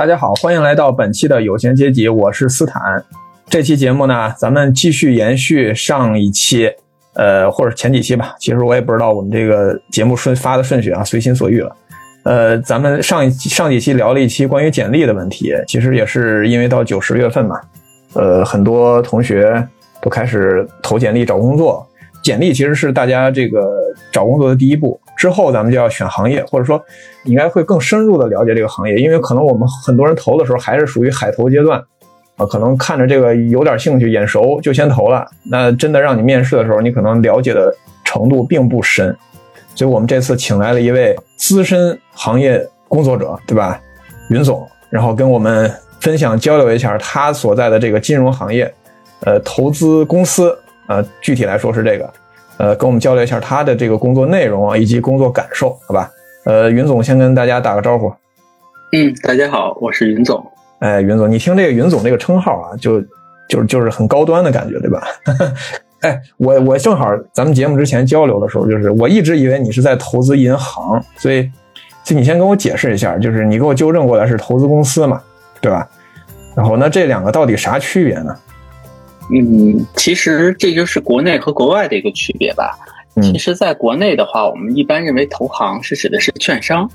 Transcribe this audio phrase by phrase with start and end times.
[0.00, 3.04] 大家好，欢迎来到本期的有闲阶级，我是斯坦。
[3.50, 6.72] 这期节目呢，咱们继续延续上一期，
[7.12, 8.34] 呃，或者前几期吧。
[8.40, 11.76] 其实我也不知道我们这个节目顺发的顺序啊，随心所欲了。
[12.24, 17.60] 呃，咱们上一上几期聊了一期关于简历的问题，其实也是因为到九十月份嘛，
[18.14, 19.62] 呃，很多同学
[20.00, 21.86] 都开始投简历找工作。
[22.22, 23.70] 简历其实是大家这个
[24.10, 26.82] 找工作的第一步，之后咱们就要选行业，或者说
[27.22, 31.78] 你应该会更深入的了解这个行业，因为可能我们很多人投的时候还是属于海投阶段，
[32.38, 37.70] 啊，可能看着这个有点兴趣、眼熟就先投了，那真的让你面试的时候，你可能了解的
[38.02, 39.14] 程度并不深，
[39.74, 43.78] 所以我们这次请来了一位资深行业工作者，对吧？
[44.30, 48.72] 云总，然后跟我们分享交流一下他所在的这个金融行业，
[49.26, 50.58] 呃，投资公司。
[50.86, 52.12] 呃，具体来说是这个，
[52.60, 56.10] 呃，跟我们交流一下他的这个工作内容啊，以及工作感受，好吧？
[56.44, 58.12] 呃，云总先跟大家打个招呼。
[58.92, 60.44] 嗯，大家好，我是云总。
[60.80, 63.00] 哎，云总，你听这个云总这个称号啊，就
[63.48, 65.02] 就是就是很高端的感觉，对吧？
[66.02, 71.50] 哎，我我正好咱们节目之前交流的时候，就是我一直以为你是在投资银行，所以
[72.04, 75.18] 就你先跟我解释一下，就是你给我纠正过来是投资公司嘛，
[75.62, 75.88] 对吧？
[76.54, 78.36] 然后那这两个到底啥区别呢？
[79.32, 82.76] 嗯，其实这就是国内和国外的一个区别吧。
[83.20, 86.88] 其实，在国内的话，我们一般认为投行是指的是券商，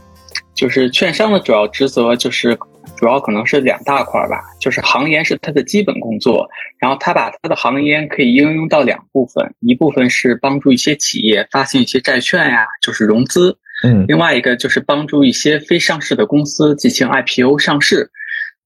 [0.56, 2.58] 就是券商的主要职责就是
[2.96, 18.10] 主要可能是两大块吧，就是行研是它的基本工作，然后它把它的行研可以应用到两部分，一部分是帮助一些企业发行一些债券呀，就是融资，嗯，另外一个就是帮助一些非上市的公司进行 IPO 上市。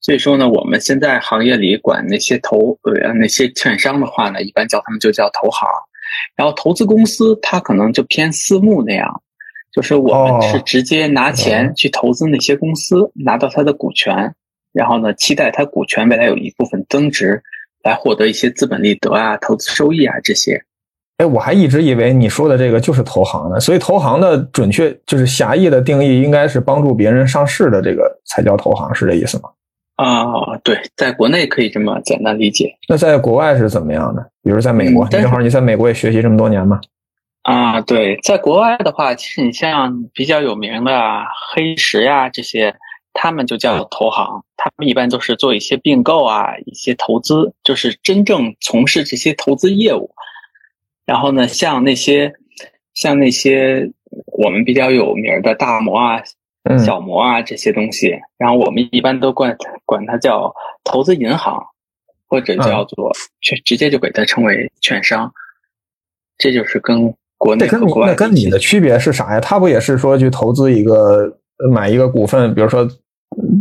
[0.02, 5.68] 所以说呢，我们现在行业里管那些投呃那些券商的话呢，一般叫他们就叫投行。
[6.36, 9.22] 然后投资公司它可能就偏私募那样，
[9.72, 14.34] 就是我们是直接拿钱去投资那些公司，拿到它的股权，
[14.74, 17.42] 然后呢期待它股权未来有一部分增值，
[17.84, 20.60] 来获得一些资本利得啊、投资收益啊这些。
[21.18, 29.50] 哎，我还一直以为你说的这个就是投行呢，所以投行的准确就是狭义的定义应该是帮助别人上市的这个才叫投行，是这意思吗？
[30.02, 32.74] 啊，对，在国内可以这么简单理解。
[32.88, 34.26] 那在国外是怎么样的？
[34.42, 36.80] 比如在美国，正好你在美国也学习这么多年嘛。
[37.42, 42.74] 啊，对，在国外的话，其实你像比较有名的黑石呀这些，
[43.12, 50.12] 他们就叫投行，他们一般都是做一些并购啊，一些投资，就是真正从事这些投资业务。
[51.06, 52.32] 然后呢，像那些
[52.94, 53.92] 像那些
[54.28, 56.24] 我们比较有名的大摩啊。
[56.78, 59.56] 小摩啊，这些东西，然后我们一般都管
[59.86, 60.54] 管它叫
[60.84, 61.64] 投资银行，
[62.28, 63.12] 或者叫做
[63.42, 65.32] 去直接就给它称为券商。
[66.38, 69.40] 这就是跟国内跟国外那跟你的区别是啥呀？
[69.40, 71.34] 他不也是说去投资一个
[71.72, 72.88] 买一个股份，比如说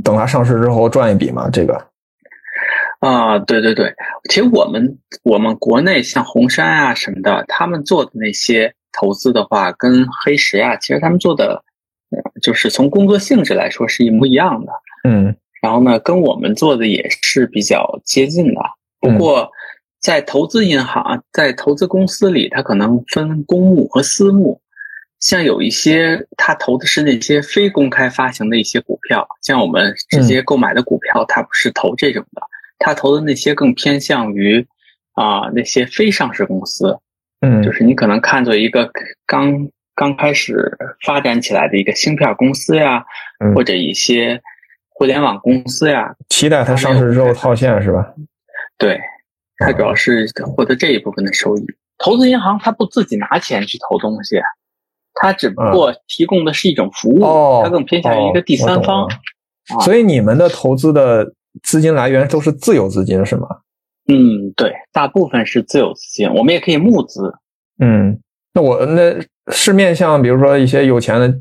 [0.04, 1.48] 等它上市之后赚一笔吗？
[1.50, 1.80] 这个
[2.98, 3.94] 啊，对对对，
[4.28, 11.64] 其实我们我们国内像红杉啊什么的，他们做的那些投资的话，跟黑石啊，其实他们做的。
[12.40, 14.72] 就是从工作性质来说是一模一样的，
[15.04, 18.60] 嗯，然后呢，跟我们做的也是比较接近的。
[19.00, 19.50] 不过，
[20.00, 24.60] 在投资银行、在投资公司里，它可能分公募和私募。
[25.20, 32.42] 像有一些，他投的是那些非公开发行的一些股票，像我们直接购买的股票，它不是投这种的，
[32.78, 34.64] 他投的那些更偏向于
[35.14, 36.96] 啊那些非上市公司，
[37.40, 38.90] 嗯，就是你可能看作一个
[39.26, 39.68] 刚。
[39.98, 43.04] 刚开始发展起来的一个芯片公司呀，
[43.52, 44.40] 或者一些
[44.90, 48.14] 互联网公司呀，期待它上市之后套现是吧？
[48.78, 49.00] 对，
[49.56, 51.66] 它主要是获得这一部分的收益。
[51.98, 54.36] 投资银行它不自己拿钱去投东西，
[55.14, 59.08] 它只不过提供的是一种服务，它更偏向于一个第三方。
[59.80, 61.32] 所以你们的投资的
[61.64, 63.48] 资金来源都是自有资金是吗？
[64.06, 67.34] 嗯，对，大部分是自有资金，我们也可以募资。
[67.80, 68.20] 嗯，
[68.54, 69.18] 那我那。
[69.50, 71.34] 是面向比如说一些有钱的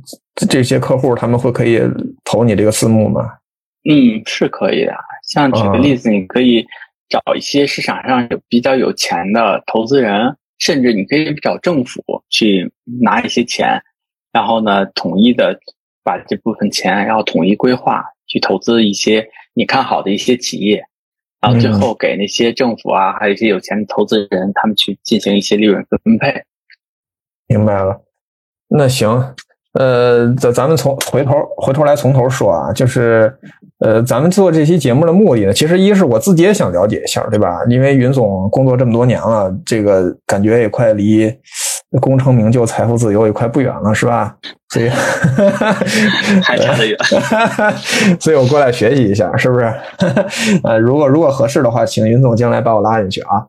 [0.50, 1.81] 这些客户，他们会可以
[2.24, 3.21] 投你这个私募吗？
[3.89, 4.94] 嗯，是可以的。
[5.27, 6.65] 像举个例子，你可以
[7.09, 12.71] 找一些市场上有比较有钱的投资人，甚至你可以找政府去
[13.01, 13.81] 拿一些钱，
[14.31, 15.57] 然后呢，统一的
[16.03, 20.83] 把这部分钱，然后统一规划去投资一些你看好的一些企业，
[21.42, 26.44] 然后最后给那些政府啊，还有一些有钱的投资人，他们去进行一些利润分配。
[27.48, 27.96] 明白了，
[28.70, 29.34] 那行，
[29.74, 33.34] 呃，咱咱们从回头回头来从头说啊，就是，
[33.80, 37.60] 呃，咱们做这期节目的目的呢，其实一是我自己也想了解一下，对吧？
[37.70, 41.32] 因为云总工作这么多年了，这个感觉也快离
[42.02, 44.36] 功成名就、财富自由也快不远了，是吧？
[44.70, 44.90] 所以
[46.44, 46.98] 还差得远，
[48.20, 49.74] 所以我过来学习一下，是不是？
[50.66, 53.46] 呃，如果如果合适的话，请云总将来把我拉进去啊。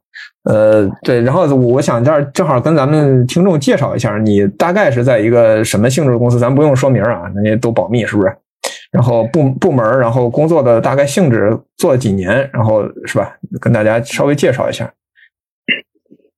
[0.49, 6.39] 呃，对，然后我想这儿正好跟咱们听众介绍一下，你大概是在一个什么性质的公司？
[6.39, 8.35] 咱不用说名啊，那些都保密，是不是？
[8.91, 13.37] 然后部部门，然后工作的大概性质，做了几年，然后是吧？
[13.61, 14.91] 跟大家稍微介绍一下。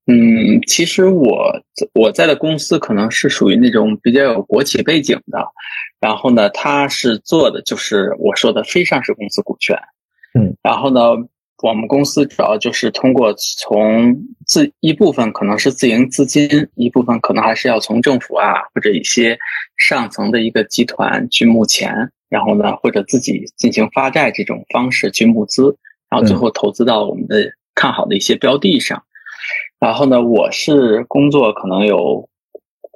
[0.06, 1.62] 嗯，其实我
[1.94, 5.38] 我在的公司可能是属于那种比较有国企背景的，
[6.00, 9.78] 然后呢，他是做的就是我说的非上市公司股权，
[10.34, 11.00] 嗯，然后呢，
[11.62, 14.16] 我们公司主要就是通过从
[14.46, 19.38] 自一部分可能是自营资金，一部分可能还是要从政府啊或者一些
[19.76, 21.94] 上层的一个集团去募钱，
[22.28, 25.76] 然后呢，或者自己进行发债这种方式去募资，
[26.08, 29.02] 然后最后投资到我们的看好的一些标的上。
[29.78, 32.28] 然后呢，我是工作可能有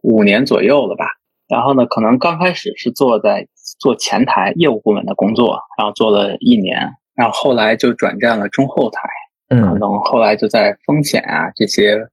[0.03, 1.07] 五年左右了吧。
[1.49, 3.47] 然后呢，可能刚开始是做在
[3.79, 9.01] 做前台业务部门的工作，然后做了一年，然后后来就转战了中后台，
[9.49, 12.09] 嗯，可能后来就在风险啊这些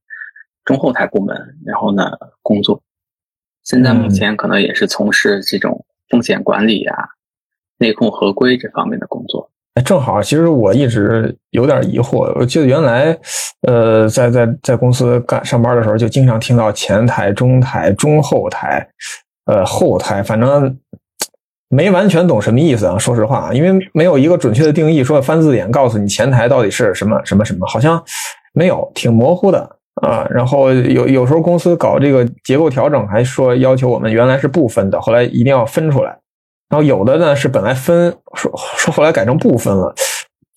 [0.64, 2.10] 中后台部门，然后呢
[2.42, 2.80] 工作。
[3.64, 6.96] 现在目前可能也是从事这种风险管理啊、
[7.78, 9.48] 内控合规这方面的工作。
[9.74, 12.30] 哎，正好，其实我一直有点疑惑。
[12.38, 13.18] 我记得原来，
[13.66, 18.86] 呃，在在在公司干上班的时候，就经常听到前台、中台、中后台，
[19.46, 20.78] 呃，后台，反正
[21.74, 22.98] 没完全懂什么意思啊。
[22.98, 28.00] 说实话，因为没有一个准确的定义，说翻字典告诉你前台到底是什么什么什么，好像
[28.52, 29.58] 没有，挺模糊的
[30.02, 30.26] 啊。
[30.30, 36.10] 然后有有时候公司搞这个结构调整，还说要求我们原来是不分的，后来一定要分出来。
[36.68, 39.94] 然后有的呢是本来分说说后来改成不分了，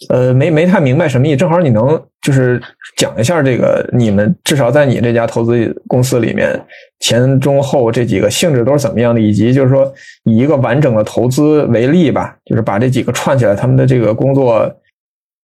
[0.09, 1.37] 呃，没没太明白什么意思。
[1.37, 2.61] 正好你能就是
[2.97, 6.59] 讲一下这个，你们至少在你这家投资公司里面，
[6.99, 9.91] 前中后这几个性质都是怎么样的，以及就是说
[10.23, 14.69] 以一个完整的投资为例吧，就是把这几个串起来，他们的这个工作，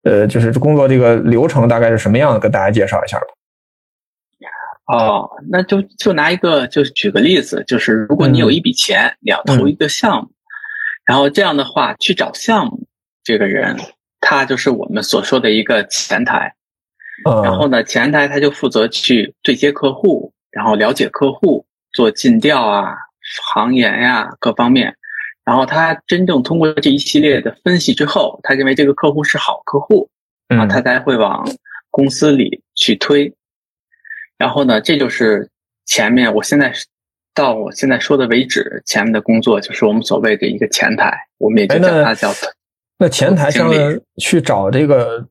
[0.03, 3.25] 呃，就是工作这个流程大概是什么样的，跟大家介绍一下吧。
[4.87, 10.29] 哦，那就就拿一个，就举个例子，就是如果你有一笔钱，你要投一个项目。
[11.05, 12.87] 然后这样的话，去找项目
[13.23, 13.77] 这个人，
[14.21, 16.53] 他就是我们所说的一个前台。
[17.43, 22.95] 然后呢，前台他就负责去对接客户，然后了解客户，做尽调啊、
[23.43, 24.95] 行研呀各方面。
[25.43, 30.09] 然后他真正通过这一系列的分析之后，他认为这个客户是好客户，
[30.47, 31.45] 啊，他才会往
[31.89, 33.33] 公司里去推。
[34.37, 35.49] 然后呢，这就是
[35.85, 36.85] 前面我现在是。
[37.33, 42.29] 到我现在说的为止，前面的工作就是我们所谓的一个前台，我们也就叫它叫。
[43.01, 43.67] 那前台上
[44.17, 45.25] 去找这个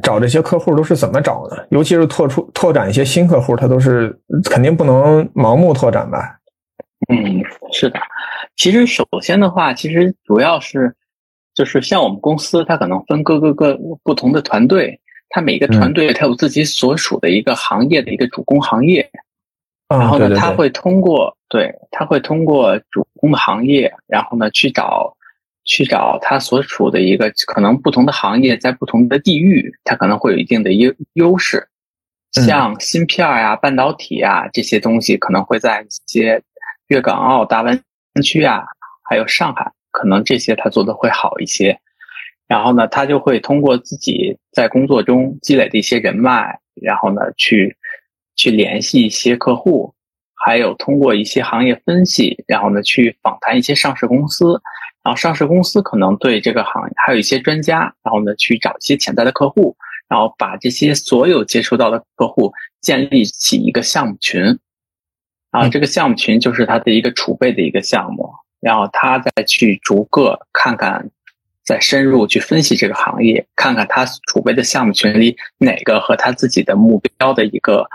[0.00, 1.66] 找这些客户都是怎么找的？
[1.70, 6.38] 尤其是拓出拓展一些新客户，他都是肯定不能盲目拓展吧？
[7.08, 7.42] 嗯，
[7.72, 7.98] 是的。
[8.54, 10.94] 其实首先的话，其实主要是
[11.52, 19.10] 就是像我们公司，它可能分各个个不同的团队，它每个团队它有自己所属的一个行业的一个主攻行业。
[19.88, 25.16] 然后呢，他会通过对，他会通过主攻的行业，然后呢去找
[25.70, 31.68] 去找他所处的一个可能不同的行业，在不同的地域，它可能会有一定的优优势。
[32.32, 36.42] 像芯片呀、半导体啊这些东西，可能会在一些
[36.88, 37.80] 粤港澳大湾
[38.24, 38.64] 区啊，
[39.08, 41.78] 还有上海，可能这些他做的会好一些。
[42.48, 47.76] 然后呢，他就会通过自己在工作中积累的一些人脉，然后呢去。
[48.36, 49.92] 去联系一些客户，
[50.34, 54.58] 还有通过一些行业分析，然后呢去访谈一些上市公司，
[55.02, 59.76] 然后上市公司可能对这个行业还有一些专家，然后呢去找一些潜在的客户，
[60.08, 64.58] 然后把这些所有接触到的客户建立起一个项目群，
[65.50, 68.30] 啊，这个项目群就是它的一个储备的一个项目，
[68.60, 71.10] 然后他再去逐个看看，
[71.64, 77.88] 再深入去分析这个行业，看看他储备的项目群里哪个和他自己的目标的一个。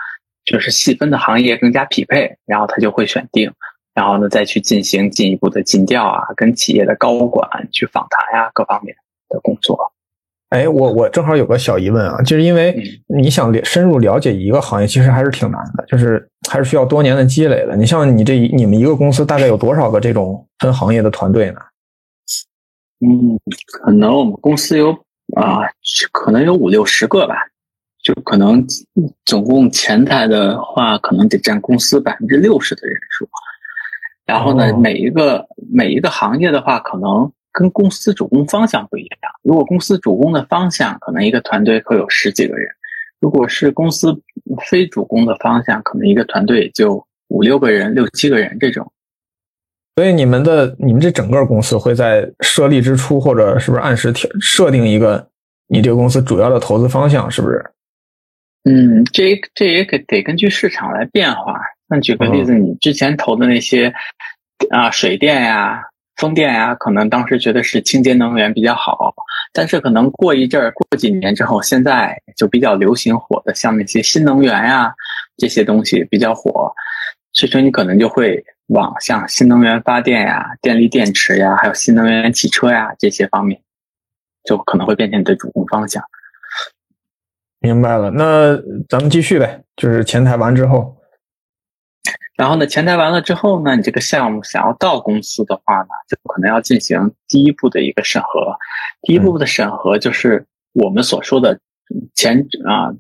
[0.46, 3.52] 就是细分的行业更加匹配，然后他就会选定，
[3.96, 8.96] 然后呢再去进行进一步的尽调啊，跟企业的高管去访谈呀，各方面
[9.30, 9.92] 的工作。
[10.50, 17.76] 哎，我我正好有个小疑问啊，就是因为你想深入了解一个行业，其实还是挺难的，就是还是需要多年的积累的。
[17.76, 21.60] 你像你这你们一个公司大概有多少个这种分行业的团队呢？
[23.00, 23.40] 嗯，
[23.82, 24.92] 可能我们公司有
[25.36, 25.62] 啊，
[26.12, 27.36] 可能有五六十个吧。
[28.04, 28.64] 就可能
[29.26, 33.28] 总共前台的话，可能得占公司百分之六十的人数。
[34.26, 39.32] 然后呢，每一个每一个行业的话，可能跟公司主攻方向不一样。
[39.44, 42.68] 如果公司主攻的方向，可能一个团队会有十几个人；
[43.20, 44.20] 如果是公司
[44.68, 48.92] 非主攻的方向，可能一个团队就五六个人、六七个人这种。
[49.96, 55.26] 所以你们的你们这整个公司会在设立之初，或者是不是按时设定一个
[55.68, 57.64] 你这个公司主要的投资方向，是不是？
[58.64, 61.62] 嗯，这这也得得根据市场来变化。
[61.88, 63.94] 那举个例子，你之前投的那些
[64.70, 65.84] 啊水电呀、
[66.18, 69.14] 风电呀，可能当时觉得是清洁能源比较好，
[69.54, 74.94] 但是可能过一阵儿、过几年之后，现在就比较流行火的，像那些新能源呀
[75.38, 76.74] 这些东西比较火，
[77.34, 78.44] 所以说你可能就会。
[78.70, 83.62] 往像新能源发电呀、电力电池呀，还有新能源汽车呀这些方面，
[84.44, 86.04] 就可能会变成你的主攻方向。
[87.60, 88.58] 明白了，那
[88.90, 90.98] 咱们继续呗，就是前台完之后，
[92.36, 98.58] 然后呢，前台完了之后呢，你这个项目想要到公司的话呢，就可能要进行第一步的一个审核。
[99.02, 101.60] 第一步的审核就是我们所说的
[102.14, 102.92] 前啊，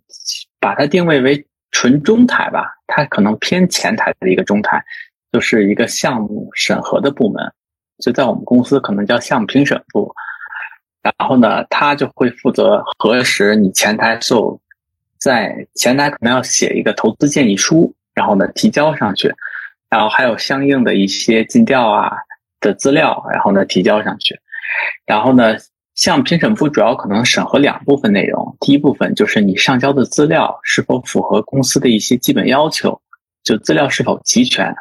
[0.59, 4.83] 把它定位为纯中台吧，它可能偏前台的一个中台。
[5.31, 7.51] 就是一个项目审核的部门，
[7.99, 10.13] 就在我们公司可能叫项目评审部。
[11.01, 14.57] 然后呢，他就会负责核实你前台所
[15.19, 19.35] 在前台可能要写一个投资建议书，然后呢提交上去，
[19.89, 22.11] 然后还有相应的一些尽调啊
[22.59, 24.39] 的资料，然后呢提交上去。
[25.05, 25.55] 然后呢，
[25.93, 32.99] 项目评审部主要可能审核两部分内容，第一部分就是你上交的资料是否符合公司的一些基本要求，
[33.43, 34.75] 就资料是否齐全。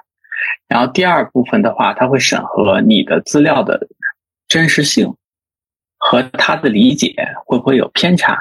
[0.67, 3.87] 然后第二部分的话，他会审核你的资料的
[4.49, 5.15] 真实性
[5.99, 7.15] 和他的理解
[7.47, 8.39] 会不会有偏差。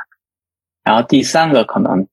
[0.83, 2.07] 然后第三个可能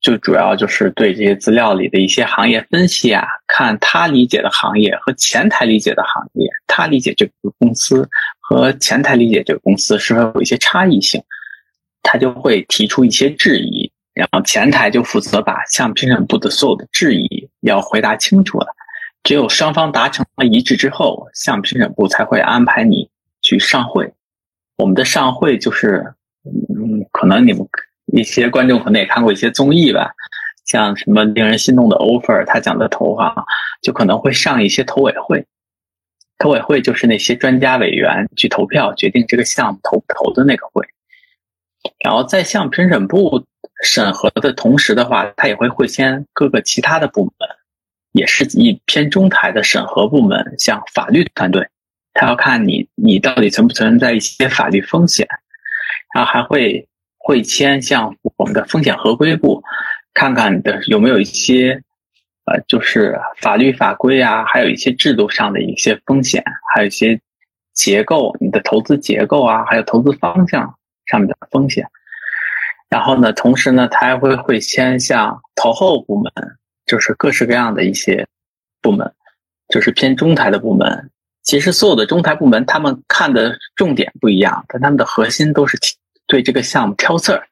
[0.00, 11.20] 就主要就是对这些资料里的一些行业分析啊，看他理解的行业和前台理解的行业，他理解这个公司和前台理解这个公司是否有一些差异性，
[12.02, 18.68] 他就会提出一些质疑，然后前台就负责把项目评审部的所有的质疑要回答清楚了。
[19.24, 23.10] 只有双方达成了一致之后，项目评审部才会安排你
[23.42, 24.14] 去上会。
[24.76, 26.14] 我们的上会就是，
[26.44, 27.66] 嗯，可能你们
[28.12, 30.10] 一些观众可能也看过一些综艺吧，
[30.64, 33.44] 像什么令人心动的 offer，他讲的投行
[33.82, 35.46] 就可能会上一些投委会。
[36.38, 40.86] 投委会就是那些专家委员去投票决定这个项目投不投的那个会。
[42.04, 43.44] 然后在项目评审部
[43.82, 47.32] 审核的同时的话，他也会会签各个其他的部门。
[48.12, 51.68] 也是以偏中台的审核部门，像法律团队，
[52.14, 55.28] 他要看你你到底存不存在一些法律风险，
[56.14, 56.87] 然后还会
[57.28, 59.62] 会签向我们的风险合规部，
[60.14, 61.82] 看看的有没有一些
[62.46, 66.42] 呃，就是法律法规啊，还有一些制度上的一些风险，
[66.72, 67.20] 还有一些
[67.74, 71.86] 结构，你的投资结构啊，还有投资方向上面的风险。
[72.88, 76.32] 然后呢，同时呢，他还会会签向投后部门。
[76.86, 78.26] 就是各式各样的一些
[78.80, 79.12] 部门，
[79.68, 81.10] 就是偏中台的部门。
[81.42, 85.78] 其实所有的中台部门，他们看的重点不一样，但他们的核心都是
[86.28, 87.42] 对这个项目挑刺儿，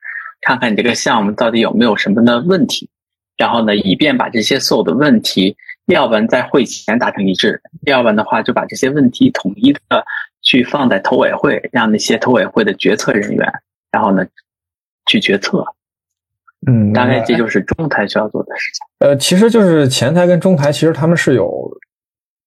[0.42, 2.88] 看看你这个项目到底有没有什么的问题，
[3.36, 5.56] 然后呢，以便把这些所有的问题，
[5.86, 9.80] 要不然在会前达成一致，要不然的话就把这些问题统一的
[10.42, 13.52] 去放在投委会，让那些投委会的决策人员，
[13.90, 14.24] 然后呢
[15.06, 15.64] 去决策。
[16.66, 19.08] 嗯，大概这就是中台需要做的事情。
[19.08, 21.70] 呃，其实就是前台跟中台，其实他们是有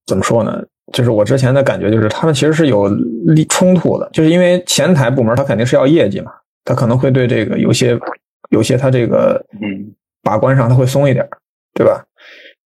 [0.05, 0.63] 怎么说呢？
[0.91, 2.87] 就是我之前的感觉，就是他们其实是有
[3.27, 4.09] 利冲突的。
[4.11, 6.31] 就是因为前台部门他肯定是要业绩嘛，
[6.63, 7.97] 他可能会对这个有些
[8.49, 11.27] 有些他这个嗯把关上他会松一点，
[11.73, 12.05] 对吧？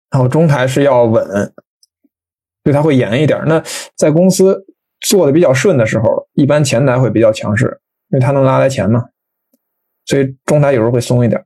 [0.10, 1.53] 然后中台是要稳，
[2.63, 3.42] 对他会严一点。
[3.46, 3.62] 那
[3.96, 4.65] 在公司
[5.01, 7.80] 做的比较顺的时候，一般前台会比较强势，
[8.12, 9.03] 因为他能拉来钱嘛。
[10.06, 11.44] 所以中台有时候会松一点，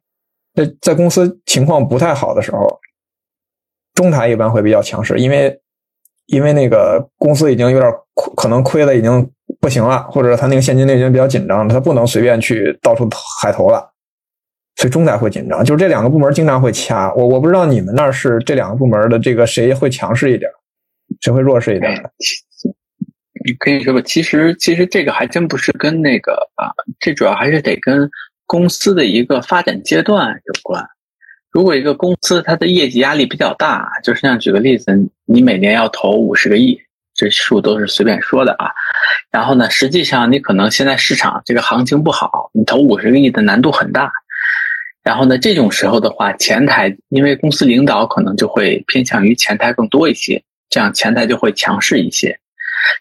[0.54, 2.80] 在在公司情况不太好的时候，
[3.94, 5.62] 中台一般会比较强势，因为
[6.28, 7.92] 因为那个公司已经有点
[8.38, 9.30] 可能亏的已经
[9.60, 13.10] 不行了，或者他那个现金流已经比较紧张了，他不能随便去到处
[13.42, 13.92] 海投了，
[14.76, 15.66] 所以中台会紧张。
[15.66, 20.50] 就是这两个部门经常会掐我，我不知道你们那儿是这两个部门的这个谁会强势一点，
[21.22, 21.92] 谁会弱势一点？
[23.46, 28.10] 你可以说吧，其实其实这个还真不是跟那个啊，这主要还是得跟。
[28.50, 30.82] 公司的一个发展阶段有关。
[31.52, 34.92] 如果一个公司它的业绩压力比较大，就是像举个例子，
[35.26, 36.80] 你每年要投五十个亿，
[37.16, 38.70] 这数都是随便说的啊。
[39.32, 44.12] 然后呢，实际上你可能现在市场这个行情不好，你投五十个亿的难度很大。
[45.04, 52.38] 然后呢，这种时候的话，前台因为公司领导可能就会偏向于前台更多一些，这样前台就会强势一些。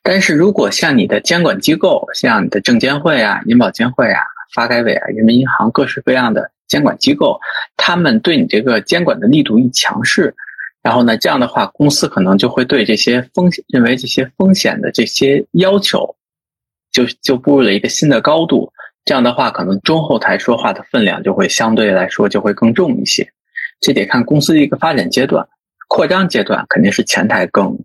[0.02, 4.20] 但是如果像你的监管机构，像你的证监会啊、银保监会啊。
[4.54, 7.38] 发改委啊，人民银行各式各样的监管机构，
[7.76, 10.34] 他们对你这个监管的力度一强势，
[10.82, 16.16] 然后呢，这样的话，公司可能就会对这些风险认为这些风险的这些要求，
[16.92, 18.72] 就就步入了一个新的高度。
[19.04, 23.28] 这样的话，可能中后台说话的分量就会相对来说就会更重一些。
[23.80, 25.46] 这得看公司的一个发展阶段，
[25.86, 27.78] 扩张阶段肯定是前台更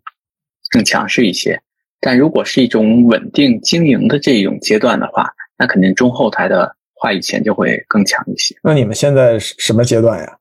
[0.71, 1.61] 更强势一些。
[1.99, 8.55] 但如果是一种稳定经营的这一种阶段的话，那肯定中后台的话语权就会更强一些。
[8.61, 10.37] 那你们现在什么阶段呀？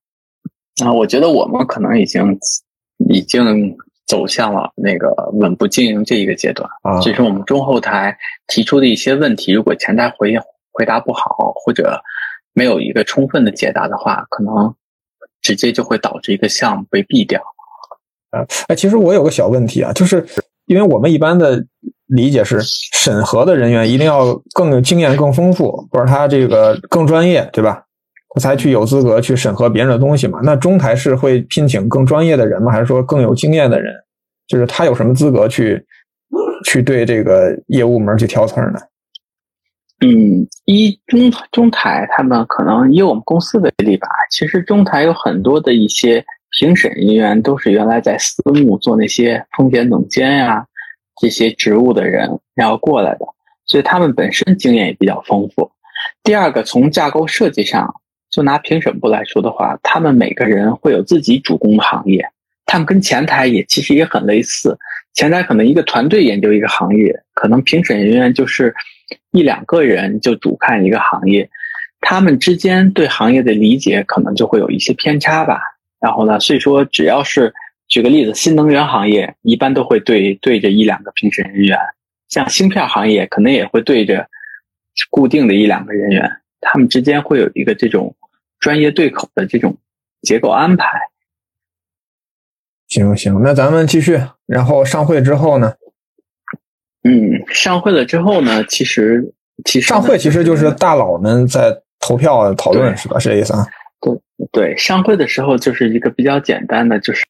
[0.85, 2.39] 啊，我觉得我们可能已经
[3.09, 3.75] 已经
[4.07, 7.01] 走向了那个稳步经营这一个阶段啊。
[7.01, 8.15] 就是我们中后台
[8.47, 10.35] 提出的一些问题，如果前台回
[10.71, 11.99] 回答不好，或者
[12.53, 14.75] 没有一个充分的解答的话，可能
[15.41, 17.41] 直接就会导致一个项目被毙掉。
[18.33, 20.27] 啊，哎，其实我有个小问题啊，就是
[20.67, 21.65] 因为我们一般的
[22.11, 22.61] 理解是，
[22.93, 27.85] 审核的人员一定要更有经验、更丰富，或者他这个更专业，对吧？
[28.35, 30.39] 他才去有资格去审核别人的东西嘛？
[30.43, 32.71] 那中台是会聘请更专业的人吗？
[32.71, 33.93] 还是说更有经验的人？
[34.47, 35.85] 就是他有什么资格去
[36.65, 38.79] 去对这个业务门去挑刺呢？
[40.01, 46.25] 嗯，一中中台他们可能以我们公司为例吧，其实中台有很多的一些
[46.59, 50.65] 评审人员都是原来在私募做那些风险总监呀
[51.21, 53.27] 这些职务的人然后过来的，
[53.65, 55.71] 所以他们本身经验也比较丰富。
[56.25, 57.95] 第二个，从架构设计上。
[58.33, 62.25] 就拿评审部来说的话，他们每个人会有自己主攻的行业，
[62.65, 64.79] 他们跟前台也其实也很类似。
[65.15, 68.73] 前台可能一个团队研究一个行业，可能评审人员就是
[69.33, 71.51] 一两个人就主看一个行业，
[72.01, 75.61] 他们之间对行业的理解可能就会有一些偏差吧。
[75.99, 77.53] 然后呢，所以说只要是
[77.91, 81.79] 举个例子，新能源行业一般都会对对着一两个评审人员，
[82.31, 84.27] 像芯片行业可能也会对着
[85.11, 86.31] 固定的一两个人员，
[86.63, 88.17] 他们之间会有一个这种。
[88.61, 89.79] 专业对口的这种
[90.21, 90.87] 结构安排，
[92.89, 94.21] 行行，那咱们继续。
[94.45, 95.73] 然后上会之后呢？
[97.03, 98.63] 嗯，上会了之后呢？
[98.65, 99.33] 其实，
[99.65, 103.19] 其实上会其实就是大佬们在投票讨论，是吧？
[103.19, 103.67] 是这意思啊？
[103.99, 104.15] 对
[104.53, 107.25] 对，上会的时候就是一个比较简单的，就是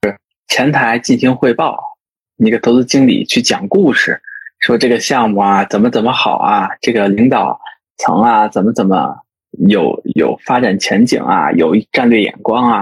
[0.51, 1.81] 前台进行汇报，
[2.37, 4.21] 一个投资经理去讲故事，
[4.59, 7.59] 说这个项目啊怎么怎么好啊，这个领导
[7.97, 9.17] 层啊怎么怎么。
[9.67, 12.79] 有有发展前景啊，有战略眼光啊，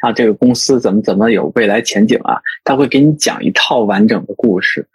[0.00, 2.40] 然后这个公司怎么怎么有未来前景啊？
[2.62, 4.86] 他会给你讲一套完整的故事，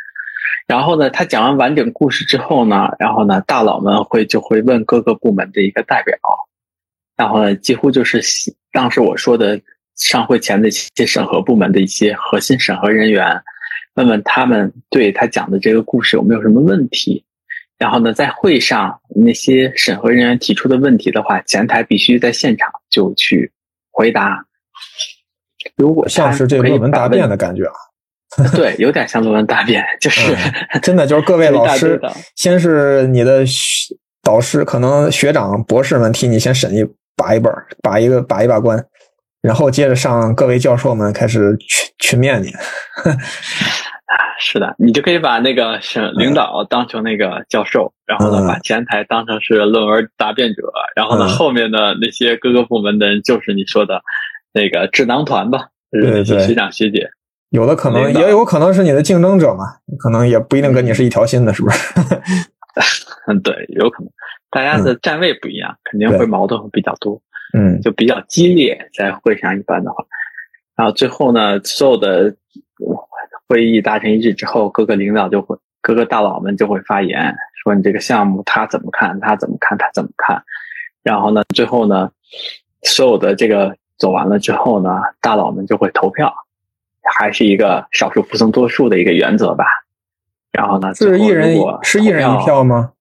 [0.68, 6.18] 然后呢，他讲完完整故事之后呢，然后呢，大佬们会就会问各个部门的一个代表，
[7.18, 8.22] 然后呢，几乎就是
[8.72, 9.60] 当时我说的
[9.98, 13.42] 上会前的一些审核部门的一些核心审核人员，
[13.96, 17.24] 问问他们对他讲的这个故事有没有什么问题。
[17.78, 23.52] 然后呢，在会上那些审核人员提出的问题的话，前台必须在现场就去
[23.92, 24.44] 回答。
[25.76, 30.36] 如果像是这论文答辩的感觉啊， 对，有点像论文答辩，就是
[30.82, 32.02] 真的就是各位 老师，
[32.36, 33.46] 先是你的
[34.24, 36.84] 导师，可能学长、博士们替你先审一
[37.16, 38.84] 把一本，把一个把一把关，
[39.48, 42.52] 然后接着上各位教授们开始群群面你。
[44.40, 54.02] 是的，你就可以把那个省领导当成那个教授，然后呢，把前台当成是论文答辩者，然后呢，后面的那些各个部门的人就是你说的
[54.54, 57.10] 那个智囊团吧，对对，学长学姐，
[57.50, 59.66] 有的可能也有可能是你的竞争者嘛，
[60.00, 61.78] 可能也不一定跟你是一条心的，是不是？
[63.28, 64.10] 嗯，对，有可能，
[64.52, 67.20] 大家的站位不一样，肯定会矛盾会比较多，
[67.54, 70.04] 嗯，就比较激烈，在会上一般的话，
[70.76, 72.36] 然后最后呢，所有的。
[73.50, 77.34] 会议达成一致之后，各个领导就会，各个大佬们就会发言，
[77.64, 80.44] 说你这个项目他怎么看，他怎么看，他怎么看。
[81.02, 82.12] 然后呢，最后呢，
[82.84, 86.34] 所有的这个走完了之后呢，大佬们就会投票，
[87.18, 89.64] 还是一个少数服从多数的一个原则吧。
[90.52, 92.92] 然后呢，是一人是一人一票吗？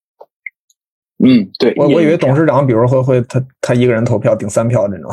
[1.19, 1.73] 嗯，对。
[1.77, 5.11] 我我以为董事长，比如会会他他一个人投票顶三票那种。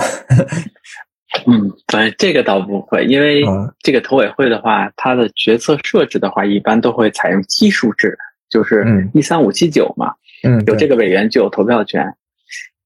[1.47, 3.43] 嗯，反正，这个倒不会，因为
[3.79, 8.15] 这个投委会的话，它的决策设置的话，一般都会采用奇数制，
[8.49, 10.13] 就是一三五七九嘛，
[10.43, 12.05] 嗯，有这个委员就有投票权，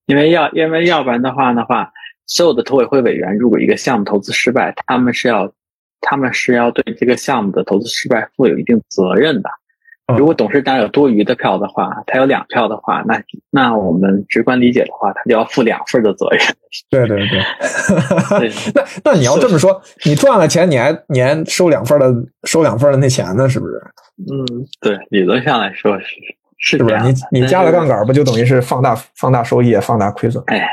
[0.06, 1.92] 因为要因为要不然的话的话，
[2.26, 5.52] 所有的投委会委员如果一个项目投资失败，他们是要
[6.00, 9.50] 他们是要对这个项目的投资失败负有一定责任的。
[10.16, 16.40] 如果董事长有多余的票的话，他有两票的话，那那我们直观理解的话，他就要负两份的责任。
[16.88, 17.42] 对对对，
[18.74, 22.12] 那那你要这么说，你赚了钱，你还你还收两份的
[22.44, 23.74] 收两份的那钱呢，是不是？
[24.18, 26.06] 嗯，对，理论上来说是
[26.58, 26.98] 是不是？
[27.00, 30.42] 你你加了杠杆，不就等于是放大放大收益，放大亏损？
[30.46, 30.66] 哎，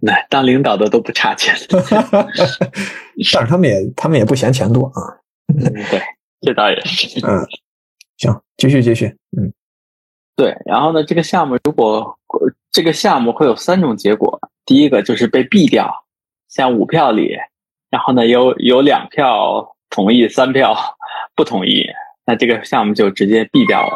[0.00, 1.54] 那当领导的都不差钱，
[3.34, 5.02] 但是他们也他们也不嫌钱多啊。
[5.54, 6.00] 嗯，对，
[6.40, 7.20] 这倒也是。
[7.26, 7.46] 嗯，行，
[8.58, 9.06] 继续继续。
[9.36, 9.50] 嗯，
[10.36, 10.54] 对。
[10.66, 12.18] 然后呢，这个项目如果
[12.70, 16.04] 这个项目会有三种结果，第一个就是被毙掉，
[16.48, 17.38] 像五票里，
[17.88, 20.76] 然后呢有有两票同意，三票
[21.34, 21.86] 不同意，
[22.26, 23.94] 那这个项目就直接毙掉了，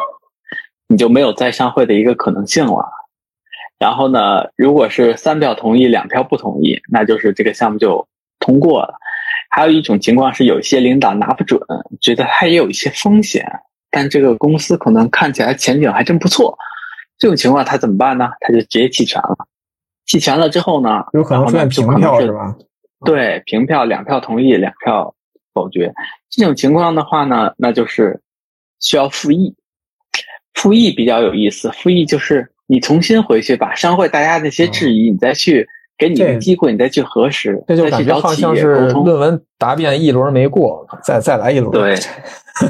[0.87, 2.89] 你就没有再上会的一个可能性了。
[3.77, 8.07] 然后呢，如果是三票同意，两票不同意，那就是这个项目就
[8.39, 8.95] 通过了。
[9.49, 11.59] 还有一种情况是，有一些领导拿不准，
[12.01, 13.45] 觉得它也有一些风险，
[13.93, 16.57] 但这个公司可能看起来前景还真不错。
[17.17, 18.29] 这种情况他怎么办呢？
[18.41, 19.47] 他就直接弃权了。
[20.05, 22.55] 弃权了之后呢，有可能出现平票是吧？
[23.05, 25.13] 对，平票，两票同意，两票
[25.53, 25.93] 否决。
[26.29, 28.19] 这种情况的话呢，那就是
[28.79, 29.55] 需要复议。
[30.55, 32.49] 复议比较有意思，复议就是。
[32.65, 35.67] 你重新回去把商会大家那些质疑，你再去
[36.07, 41.71] 给你个机会，你再去核实，这就感觉好像是论文答辩一轮没过，再再来一轮。
[41.71, 41.95] 对，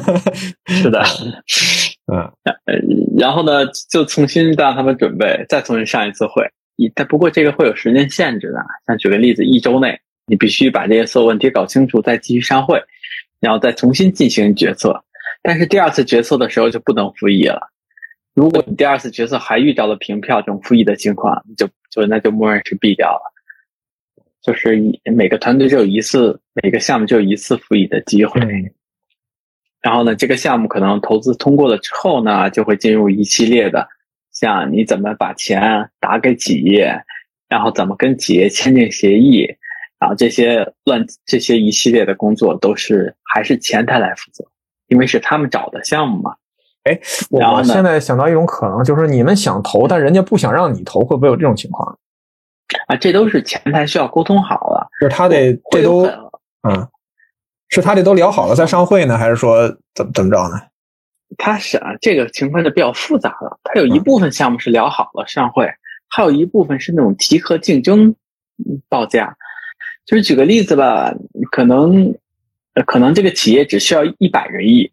[0.68, 1.04] 是的，
[2.12, 2.32] 嗯，
[3.18, 6.44] 然后呢，就重新让他们准备，再重新上一次会。
[6.96, 12.82] 但不过这个会有时间限制的，像举个例子，一周内你必须把这些所有问题搞清楚，再继续上会，
[13.40, 15.04] 然后再重新进行决策。
[15.42, 17.70] 但是第二次决策的时候就不能复议了。
[18.34, 23.34] 如果你第二次决策还遇到了平票这种复议的情况，你就就那就默认是毙掉了。
[24.42, 28.42] 就是每个团队只有一次，每个项目就有一次复议的机会。
[29.82, 33.88] 然后呢，这个项目可能投资通过了之后呢，就会进入一系列的，
[34.32, 36.94] 像你怎么把钱打给企业，
[37.48, 39.46] 然后怎么跟企业签订协议，
[40.00, 44.46] 然后这些乱这些一系列的工作都是还是前台来负责，
[44.88, 46.36] 因为是他们找的项目嘛。
[46.84, 51.98] 哎，我现在想到一种可能，就是你们想投，但人家不想让你投，会不会有这种情况？
[52.88, 56.06] 啊，这都是前台需要沟通好了，就是他得这都，
[56.68, 56.88] 嗯，
[57.70, 60.62] 是他这都聊好了再上会呢，还是说怎么怎么着呢？
[61.38, 63.60] 他是啊，这个情况就比较复杂了。
[63.64, 65.68] 他有一部分项目是聊好了上会，
[66.10, 68.14] 还有一部分是那种集合竞争
[68.88, 69.36] 报价。
[70.06, 71.12] 就是举个例子吧，
[71.52, 72.14] 可能
[72.86, 74.92] 可能这个企业只需要一百个亿。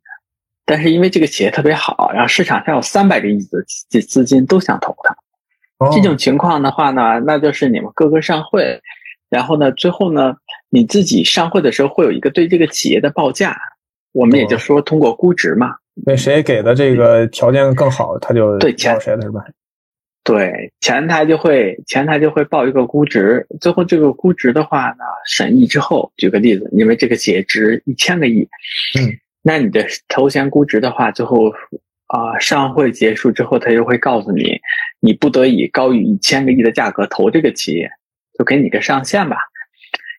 [0.70, 8.80] 但是因为这个企业特别好，然后市场上有三百个亿的资资金都想投它，这种情况的话呢，那就是你们各个上会，
[9.28, 10.37] 然后呢，最后呢，
[10.68, 13.59] 你自己上会的时候会有一个对这个企业的报价，
[14.12, 15.74] 我们也就说通过估值嘛，
[16.06, 19.44] 那谁给的这个条件更好，他就对钱谁的是吧？
[20.22, 28.48] 对，前台就会前台就会报一个估值，最后这个估值的话呢，审议之后，举个例子，因为这个企业值一千个亿，
[29.00, 29.18] 嗯。
[29.42, 31.50] 那你的头衔估值的话，最后
[32.09, 34.61] 啊上会结束之后，他就会告诉你，
[35.00, 37.90] 你不得以高于一千个亿的价格投这个企业，
[38.38, 39.38] 就给你个上限吧。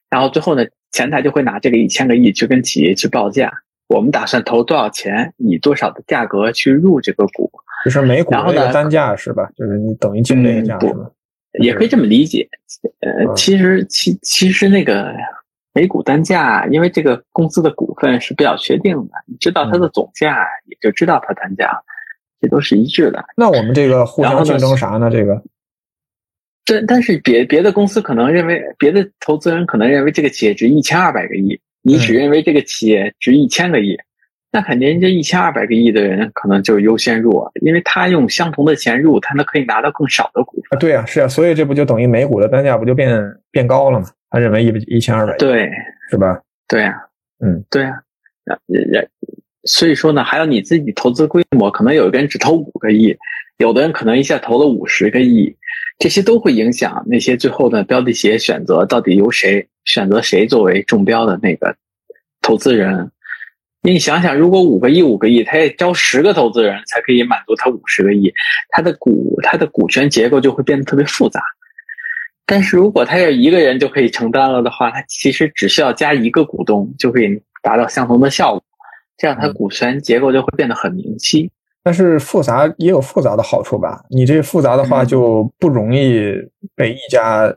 [0.10, 3.54] 然后最后呢，前台就会拿这个一千个亿去跟企业去报价，
[3.88, 7.52] 我们打算投多少钱，以多少的价格去入这个股，
[7.86, 9.48] 就是每股的单价是吧？
[9.56, 11.12] 就是你等于进这个价是吧？
[11.62, 12.50] 也可以这么理解。
[13.02, 15.14] 呃，其实其其实那个。
[15.74, 21.82] 每股单价，因为这个公司的股份是比较确定的，你知道它的总价，也就知道它单价，
[22.42, 23.24] 这都是一致的。
[23.38, 25.10] 那我们这个互相竞争啥呢？
[25.10, 25.42] 这个，
[26.66, 33.98] 但，但是别别的公司可能认为，别的投资人可能认为这个企业值一千二百个亿，你只认为这个企业值一千个亿，
[34.52, 40.78] 那肯定这一千二百个亿的人可能就优先入，因为他用相同的钱入，他能可以拿到更少的股份。
[40.78, 43.10] 啊，对啊，是啊，所以这不就等于每股的单价不就变
[43.52, 44.08] 变高了吗？
[44.32, 45.70] 他认为一一千二百亿，对，
[46.10, 46.42] 是吧？
[46.68, 46.96] 对呀，
[47.44, 48.02] 嗯，对呀，
[48.66, 49.08] 人，
[49.66, 53.16] 所以说呢，还有你自己投资规模，可能有个人只投五个亿，
[53.58, 55.54] 有的人可能一下投了五十个亿，
[56.00, 61.76] 这些都会影响那些最后的标的企业选择到底由谁选择谁作为中标的那个
[62.42, 63.12] 投资人。
[63.84, 68.34] 你想想，如果五个亿五个亿，他也招十个投资人才可以满足他五十个亿，
[68.70, 71.42] 他的股他的股权结构就会变得特别复杂。
[72.52, 78.62] 但是如果他要一个人就可以承担了的话，他其实只需要加一个股东就可以达到相同的效果，
[79.18, 81.50] 这样他股权结构就会变得很明晰。
[81.82, 84.04] 但是复杂也有复杂的好处吧？
[84.10, 86.34] 你这复杂的话就不容易
[86.76, 87.56] 被一家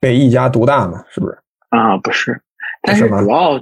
[0.00, 1.04] 被一家独大嘛？
[1.10, 1.38] 是不是？
[1.68, 2.40] 啊，不是，
[2.80, 3.58] 但是主要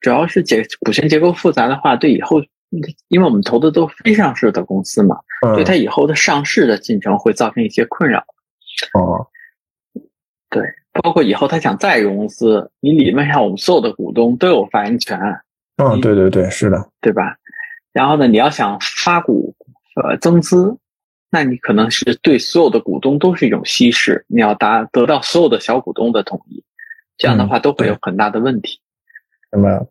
[0.00, 2.40] 主要是结股权结构复杂的话，对以后，
[3.08, 5.18] 因为我们投的都非上市的公司嘛，
[5.54, 8.24] 对它以后的上市的进程会造成一些困扰。
[8.92, 9.26] 哦，
[10.50, 15.18] 对，包括以后他想再融资，你理论上我们所有的股东都有发言权。
[15.76, 17.36] 嗯，对对对，是的，对吧？
[17.92, 19.54] 然后呢，你要想发股
[20.02, 20.76] 呃增资，
[21.30, 26.62] 那你可能是对所有的股东都是一种稀释，你要达得到所有的小股东的同意，
[27.16, 28.80] 这样的话都会有很大的问题。
[29.52, 29.86] 明白了。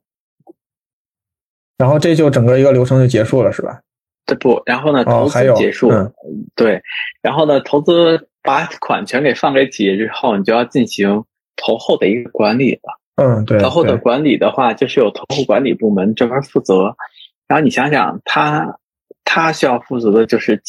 [1.78, 3.82] 然后这就整个一个流程就结束了，是吧？
[4.26, 4.62] 这不？
[4.66, 5.92] 然后呢，投资结束，
[6.56, 6.82] 对，
[7.22, 11.24] 然后呢，投资把款全给放给企业之后，你就要进行
[11.56, 13.00] 投后的一个管理了。
[13.16, 13.60] 嗯，对。
[13.60, 16.96] 投后的管理的话，就是有投后管理部门专门负责。
[17.48, 18.78] 然后你想想，他
[19.24, 20.62] 他需要负责的就是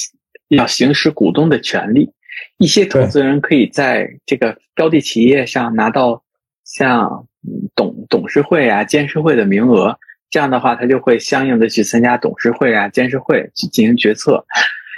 [0.48, 2.10] 要行使股东的权利。
[2.58, 6.22] 一些投资人可以在这个标的企业上拿到
[6.64, 7.26] 像
[7.74, 9.98] 董董事会啊、监事会的名额。
[10.30, 14.44] 这样的话，他就会相应的去参加董事会啊、监事会去进行决策。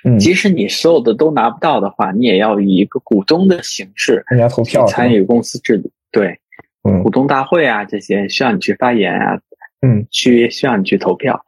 [0.08, 5.90] 嗯，即使你所有的都拿不到的话，你也要以一个股东的形式参加投票，参与公司制度。
[6.12, 6.38] 对，
[6.84, 9.40] 嗯，股东大会啊这些需要你去发言啊，
[9.82, 11.44] 嗯，去需要你去投票。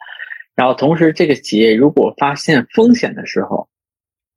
[0.56, 3.68] 然后同时，这个企业如果发现风险的时候，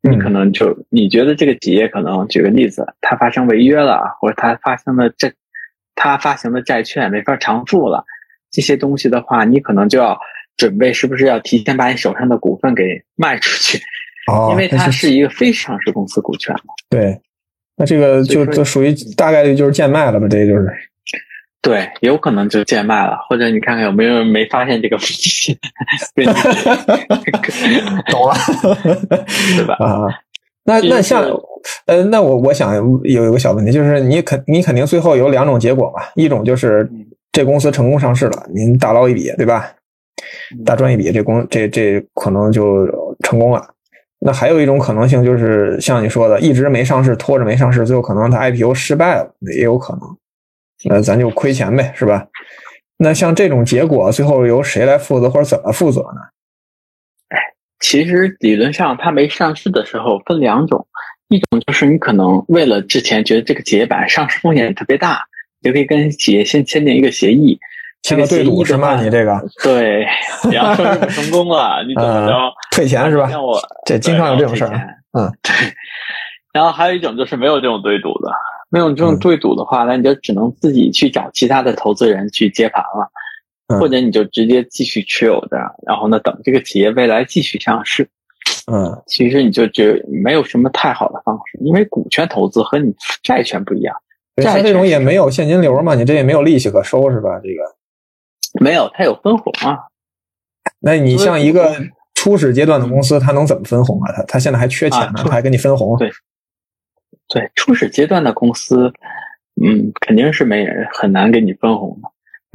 [0.07, 5.33] 你可能就你觉得这个企业可能举个例子，它发生违约了，或者它发生的债，
[5.95, 8.05] 它发行的债券没法偿付了。
[8.51, 10.19] 这些东西的话，你可能就要
[10.57, 13.81] 准备，是不是要提前把你手上的股份给卖出去？
[14.27, 16.73] 哦，因为它是一个非上市公司股权嘛。
[16.89, 17.19] 对，
[17.77, 20.27] 那这个就就属于大概率就是贱卖了吧？
[20.29, 20.67] 这就是。
[21.61, 25.55] 对，有可能就贱卖了，或者你看看有没有人没发现这个风险？
[28.09, 28.33] 懂了，
[29.55, 29.75] 对吧？
[29.79, 30.07] 啊，
[30.63, 31.23] 那那像
[31.85, 36.11] 呃，那我我想有一个小问题，就是你肯你肯定最后有两种结果吧？
[36.15, 36.89] 一种就是。
[37.33, 39.71] 这公司成功上市了，您大捞一笔，对吧？
[40.65, 42.85] 大赚一笔，这公这这可能就
[43.23, 43.65] 成功了。
[44.23, 50.01] 那还有一种可能性，就是像你说的，一直没上市，拖着没上市，最后可能它 IPO 失败了，也有可能。
[50.85, 52.27] 那咱就亏钱呗，是吧？
[52.97, 56.21] 那像这种结果，最后由谁来负责，或者怎么负责呢？
[57.29, 57.37] 哎，
[57.79, 60.87] 其实理论上它没上市的时候分两种，
[61.29, 65.25] 一种就是你可能为了之前觉得这个企业板上市风险特别大。
[65.63, 67.59] 就可以跟企业先签订一个协议，
[68.01, 69.01] 签个对赌是吗？
[69.01, 70.05] 你这个 对，
[70.51, 72.33] 然后成功了，你怎么着
[72.71, 73.29] 退钱是吧？
[73.29, 74.71] 像我这经常有这种事儿，
[75.17, 75.51] 嗯， 对。
[76.53, 78.29] 然后还有一种就是没有这种对赌的，
[78.69, 88.07] 没有这种对赌的话，那你就只能自己去找其他的投资人去接盘了，或者你就直接继续持有着，然后呢，等这个企业未来继续上市。
[88.69, 93.95] 嗯，其实你就觉没有什么太好的方式，因为股权投资和你债权不一样。
[94.41, 97.39] 债这种也没有现金流嘛，你这也没有利息可收是吧？
[97.41, 97.63] 这个
[98.59, 99.77] 没有，它有分红啊。
[100.79, 101.75] 那你像一个
[102.15, 104.11] 初始阶段的公司，它能怎么分红啊？
[104.15, 105.97] 它它现在还缺钱呢，还给你分红？
[105.97, 106.11] 对，
[107.29, 108.91] 对，初始阶段的公司，
[109.63, 112.09] 嗯，肯定是没人很难给你分红的。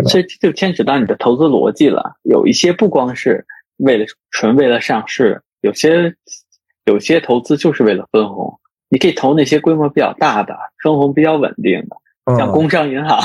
[0.09, 2.16] 所以这就牵扯到你的投资逻辑了。
[2.22, 3.46] 有一些不光是
[3.78, 6.14] 为了纯为了上市，有些
[6.85, 8.61] 有些投资就是为了分红。
[8.88, 13.18] 你可以投那些规模比较大的、分红比较稳定的，像工商银行。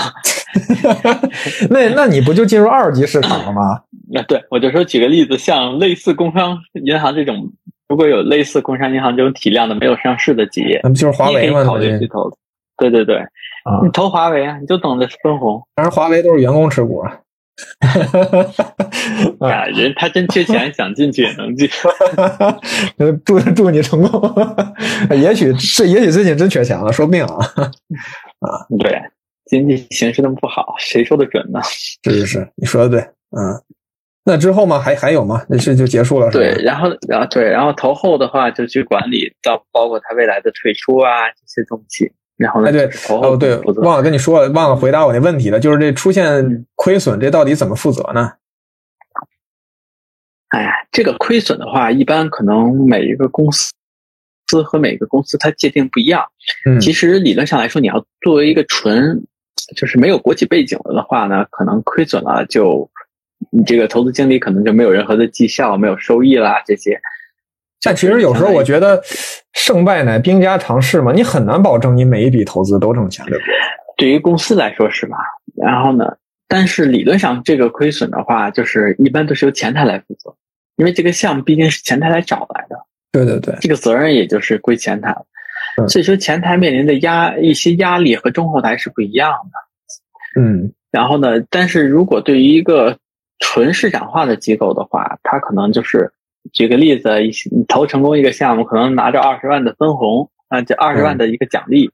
[1.70, 3.82] 那那你不就进入二级市场了吗？
[4.14, 7.52] 那对，我就说举个例子，像类似工商银行这种，
[7.88, 11.64] 如果有类似工商银行这种体量的没有上市的企业，那不就是华为吗？
[11.64, 12.32] 考虑去投。
[12.78, 13.22] 对对对，
[13.84, 15.62] 你投华为啊，你就等着分红。
[15.76, 17.20] 当然，华为都是员工持股啊。
[19.40, 21.70] 啊，人他真缺钱， 想进去也能进。
[23.24, 24.36] 祝祝你成功。
[25.12, 27.36] 也许是，也许最近真缺钱了，说不定啊。
[28.40, 29.00] 啊，对，
[29.52, 31.60] 经济形势那么不好，谁说的准呢？
[32.04, 33.02] 是是是，你说的对。
[33.38, 33.62] 嗯，
[34.24, 34.80] 那之后嘛？
[34.80, 35.46] 还还有吗？
[35.50, 36.32] 那是就结束了？
[36.32, 42.14] 对，然后然后对，然后投后的话就去管理，到包括他未来的退出啊这些东西。
[42.38, 48.32] 然后哎对哦对，忘了跟你说了，忘了回答我那问题了，就是这出现亏损，这到底怎么负责呢？
[50.48, 53.72] 哎呀，这个亏损的话，一般可能每一个公司
[54.48, 56.26] 司和每个公司它界定不一样。
[56.66, 59.26] 嗯，其实理论上来说，你要作为一个纯
[59.76, 62.90] 就是没有国企背景了的话呢，可能亏损了就
[63.50, 67.00] 你这个投资经理可能就没有任何的绩效，没有收益啦这些。
[67.84, 69.02] 但其实有时候我觉得，
[69.54, 73.54] 胜败乃兵家常事嘛，你很难保证你每一笔投资都挣钱，对不对？
[73.98, 75.18] 对于公司来说是吧？
[75.56, 76.16] 然后呢，
[76.48, 80.36] 但是理论上这个亏损的话，就是一般都是由前台来负责，
[80.76, 82.78] 因为这个项目毕竟是前台来找来的。
[83.12, 85.26] 对对对，这个责任也就是归前台了。
[85.88, 90.42] 所以说，前台面临的压一些压力和中后台是不一样的。
[90.42, 92.98] 嗯，然后呢，但是如果对于一个
[93.40, 96.12] 纯市场化的机构的话，它可能就是。
[96.54, 101.92] 举个例子，一你投成功一个项目，可能拿着二十万的分红啊，这二十万的一个奖励。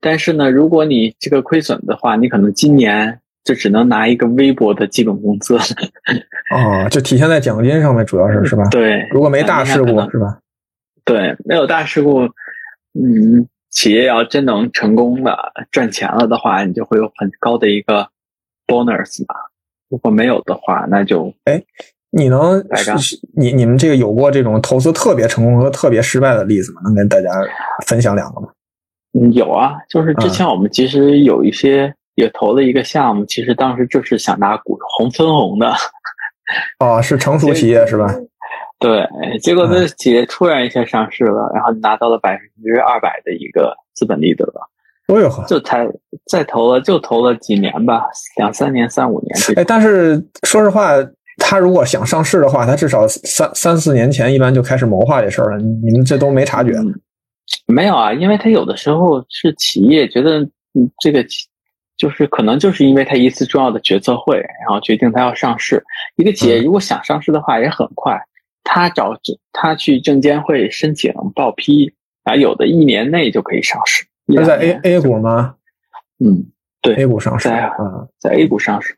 [0.00, 5.56] 但是呢，如果你这个亏损的话，你可能今年就只能拿一个微薄的基本工资。
[6.50, 8.64] 哦，就体现在奖金上面，主要是是吧？
[8.68, 10.36] 对，如果没大事故是吧？
[11.04, 12.28] 对，没有大事故，
[12.94, 15.36] 嗯，企业要真能成功的
[15.70, 18.08] 赚钱了的话，你就会有很高的一个
[18.66, 19.34] bonus 吧。
[19.88, 21.62] 如果没有的话，那就哎，
[22.10, 22.64] 你能
[23.36, 26.80] 你你们这个有过这种投资特别成功和特别失败的例子吗？
[26.84, 27.30] 能跟大家
[27.86, 28.48] 分享两个吗？
[29.12, 35.72] 嗯，有啊，就是之前我们其实有一些也投了一个项目，其实当时就是想拿股红分红的。
[36.78, 38.06] 哦，是成熟企业是吧？
[38.84, 44.44] 对，结果这企业突然一下上市了，然后拿到了百分之二百的一个资本利得。
[45.06, 45.88] 哎呦呵，就才
[46.26, 48.04] 再投了，就投了几年吧，
[48.36, 49.56] 两三年、三五年。
[49.56, 50.90] 哎，但是说实话，
[51.38, 55.56] 他如果想上市的话，他至少三三四年前一般就开始谋划这事儿了。
[55.56, 56.72] 你们这都没察觉？
[57.66, 60.40] 没有啊，因为他有的时候是企业觉得，
[60.74, 61.24] 嗯，这个
[61.96, 65.82] 就是可能就是因为他一次重要的决策会，然后决定他要上市。
[66.16, 68.18] 一个企业如果想上市的话，也很快，
[68.64, 69.12] 他找
[69.52, 71.92] 他去证监会申请报批，
[72.24, 74.04] 啊，有的一年内就可以上市。
[74.26, 75.54] 是在 A A 股吗？
[76.18, 76.50] 嗯，
[76.80, 77.70] 对，A 股上市啊，
[78.18, 78.96] 在 A 股上市。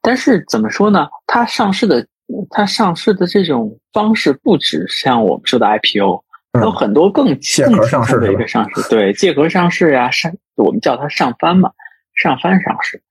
[0.00, 1.06] 但是怎么说呢？
[1.26, 2.06] 它上市的，
[2.50, 6.24] 它上市的这种方式不止像我们说的 IPO，
[6.62, 11.70] 有很多更借壳上市的一个上市，对，借壳上市呀，上我们叫它上翻嘛，
[12.14, 13.02] 上翻上市，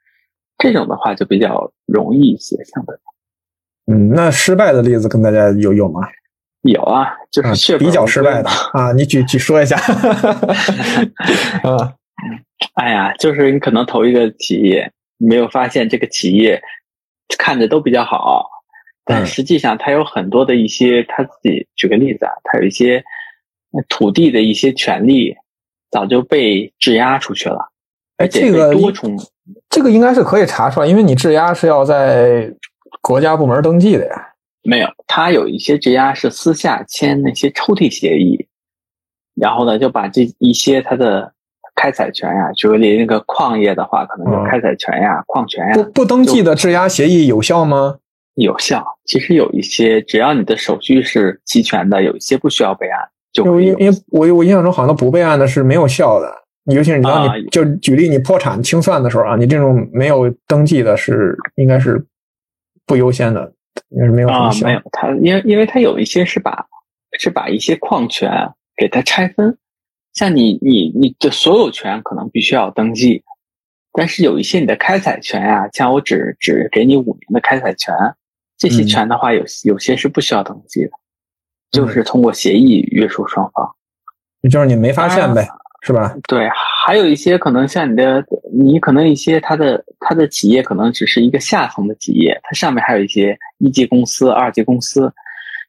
[0.57, 2.97] 这种的话就比较容易一些，相对。
[3.91, 6.01] 嗯，那失败的例子跟大家有有吗？
[6.61, 9.75] 有啊，就是比较失败的啊，你举举说一下。
[11.63, 11.93] 啊，
[12.75, 16.61] 哎呀，就是你可能投一个企业，没有发现这个企业
[17.37, 18.47] 看着都比较好，
[19.03, 21.67] 但实际上它有很多的一些他自己。
[21.75, 23.03] 举个例子啊，它有一些
[23.89, 25.35] 土地的一些权利
[25.89, 27.71] 早就被质押出去了，
[28.17, 29.17] 而这个多重，
[29.67, 32.53] 这个应该是可以查出来，因为你质押是要在
[33.01, 34.27] 国家部门登记的呀。
[34.63, 38.47] 没有，他有一些质押是私下签那些抽屉协议，
[39.35, 41.33] 然后呢就把这一些他的
[41.73, 45.73] 开采权呀，举个例，那个矿业的话，可能就开采权呀、矿权呀。
[45.73, 47.97] 不不登记的质押协议有效吗？
[48.35, 52.99] 有效，其实有一些，只要你的手续是齐全的，有一些不需要备案。
[53.33, 56.31] 就因为因为我我印象中好像不备案的是没有效的，
[56.65, 62.05] 尤其是你当你就举例你破产清算的时候啊，你这种没有登记的是应该是
[62.91, 63.53] 不优先的。
[63.87, 66.65] 也是没有啊，没有他，因为因为他有一些是把
[67.17, 68.29] 是把一些矿权
[68.75, 69.57] 给它拆分，
[70.13, 73.23] 像你你你的所有权可能必须要登记，
[73.93, 77.95] 但是有一些你的开采权呀，像我只只给你五年的开采权，
[78.57, 80.91] 这些权的话有有些是不需要登记的，
[81.71, 83.73] 就是通过协议约束双方，
[84.51, 85.47] 就是你没发现呗。
[85.83, 86.15] 是吧？
[86.27, 86.47] 对，
[86.83, 95.13] 还有一些可能像你的，你可能一些它的它的企业可能只是一个下层的企业，它上面还有一些一级公司、二级公司，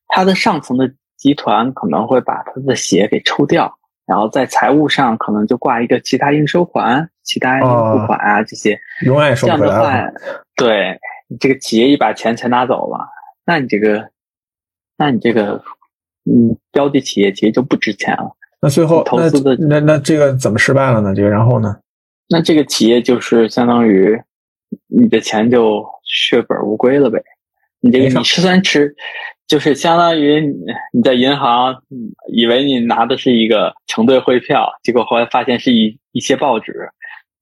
[0.09, 10.11] 它的上层的集团可能会把它的血给抽掉，然后在财务上可能就挂一个其他应收款、其他应付款啊这些，永远收不回来。
[10.57, 10.99] 对，
[11.29, 13.07] 你这个企业一把钱全拿走了，
[13.45, 14.09] 那你这个，
[14.97, 15.63] 那你这个，
[16.25, 18.35] 嗯，标的企业其实就不值钱了。
[18.63, 21.13] 那最后投资的那那这个怎么失败了呢？
[21.15, 21.77] 这个然后呢？
[22.29, 24.19] 那这个企业就是相当于
[24.87, 27.21] 你的钱就血本无归了呗。
[27.81, 28.95] 你这个你吃三吃，
[29.49, 30.41] 就是相当于
[30.93, 31.75] 你在银行
[32.33, 36.89] 以为你拿的是一个承兑汇票，结果后来发现是一一些报纸。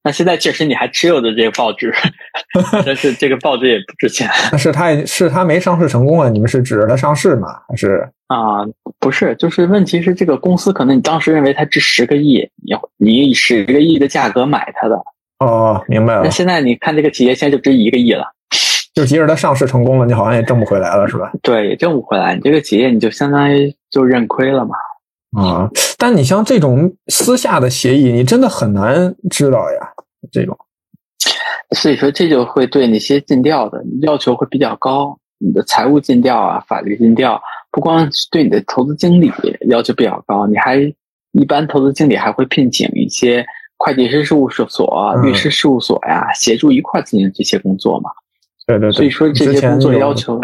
[0.03, 1.93] 那现在确实你还持有的这个报纸，
[2.87, 4.27] 但是这个报纸也不值钱。
[4.57, 6.31] 是他是他没上市成功啊？
[6.31, 7.61] 你们是指着它上市吗？
[7.69, 8.65] 还是啊？
[9.01, 15.03] 不是，就是问题是这个公司可能你当时认为它值十个亿，你你以十个亿的价格买它的。
[15.41, 16.23] 哦，明白了。
[16.23, 18.25] 那现在你看这个企业现在就值一个亿了，
[18.95, 21.33] 就即使它上市成功了，你好像也挣不回来了，是吧？
[21.43, 22.35] 对，也挣不回来。
[22.35, 24.75] 你这个企业你就相当于就认亏了嘛。
[25.43, 29.89] 啊，但你像这种私下的协议，你真的很难知道呀。
[30.31, 30.57] 这种，
[31.75, 35.17] 所以说这就会对那些尽调的要求会比较高。
[35.39, 37.41] 你的财务尽调啊，法律尽调，
[37.73, 39.33] 不光对你的投资经理
[39.69, 40.79] 要求比较高，你还
[41.33, 43.45] 一般投资经理还会聘请一些
[43.77, 48.11] 会计师事务所、律师事务所呀，协助一块进行这些工作嘛。
[48.67, 48.93] 对对对。
[48.93, 50.41] 所以说这些工作要求。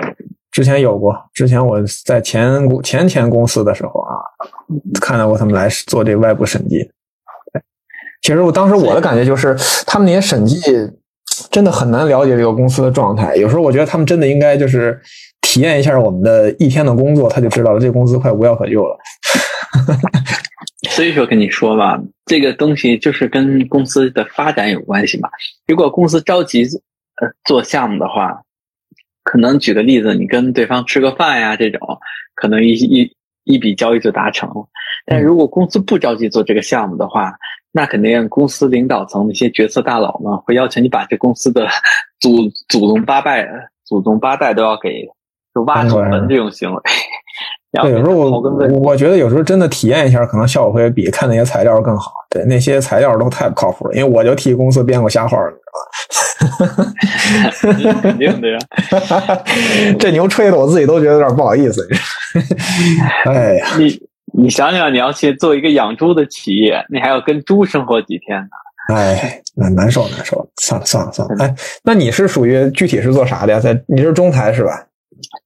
[0.53, 4.17] 之前有过，之前我在前前前公司的时候啊，
[5.01, 6.91] 看到过他们来做这外部审计。
[8.23, 9.55] 其实我当时我的感觉就是，
[9.87, 10.59] 他们那些审计
[11.51, 13.37] 真的很难了解这个公司的状态。
[13.37, 14.99] 有时候我觉得他们真的应该就是
[15.47, 18.99] 体验一下我们的一天的工作，他就知道了这公司快无药可救了。
[20.91, 25.29] 所以说跟你说吧，这个东西就是跟公司的发展有关系嘛。
[25.69, 26.65] 如果公司着急
[27.21, 28.43] 呃做项目的话。
[29.29, 31.81] 可能举个例子，你跟对方吃个饭呀，这种
[32.37, 34.69] 可能一一一笔交易就达成了。
[35.05, 37.35] 但如果公司不着急做这个项目的话，
[37.73, 41.67] 那肯定公司领导层那些决策大佬们，会要求你把这公司的
[42.21, 43.49] 祖祖宗八代、
[43.85, 45.05] 祖宗八代都要给
[45.57, 46.81] 就挖祖坟这种行为。
[47.83, 48.41] 对，有时候我
[48.81, 52.13] 我觉得有时候真的体验一下，可能效果会比看那些材料更好。
[52.31, 55.55] 对，那些材料都太不靠谱了，因为我就替公司编过瞎话儿，
[58.03, 58.59] 肯定的呀。
[59.99, 61.87] 这牛吹的我自己都觉得有点不好意思。
[63.27, 64.01] 哎呀，你
[64.33, 68.95] 你想想，你要去做一个养猪的企业，你还要跟猪生活几天呢？
[68.95, 70.49] 哎，难难受难受。
[70.63, 71.35] 算了算了算了。
[71.45, 73.61] 哎，那你是属于具体是做啥的呀？
[73.61, 74.86] 在你是中台是吧？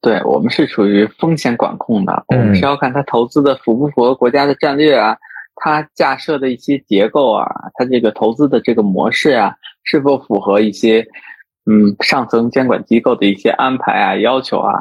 [0.01, 5.17] 对我们是属于风险管控的，我们是要看它投资的符不符合国家的战略啊，
[5.57, 9.55] 它架设的一些结构啊，它这个投资的这个模式啊，
[9.85, 11.07] 是否符合一些
[11.71, 14.73] 嗯上层监管机构的一些安排啊要求啊，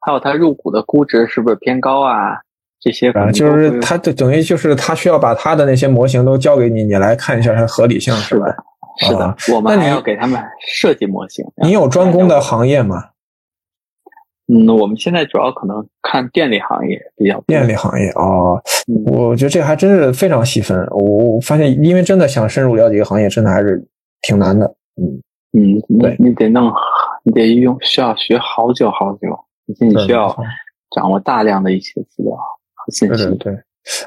[0.00, 2.38] 还有它入股的估值是不是偏高啊？
[2.80, 8.46] 这些啊，就是它就等于就是它需要把它的那些模型都交给你，你来看一下它合理性是吧？
[9.00, 11.44] 是的，我们还要给他们设计模型。
[11.62, 13.04] 你有专攻的行业吗？
[14.50, 17.38] 嗯，我们现在主要可能看电力行业比较。
[17.46, 18.58] 电力行业哦，
[19.06, 20.78] 我觉得这还真是非常细分。
[20.90, 23.86] 我我发现，因为真的想深入了解一个行业，真的还是
[24.22, 24.66] 挺难的。
[24.96, 25.20] 嗯
[25.52, 26.72] 嗯，对，你得弄，
[27.24, 29.28] 你得用，需要学好久好久，
[29.68, 30.34] 而且你需要
[30.96, 32.34] 掌握大量的一些资料
[32.74, 33.24] 和信息。
[33.24, 33.58] 对对对。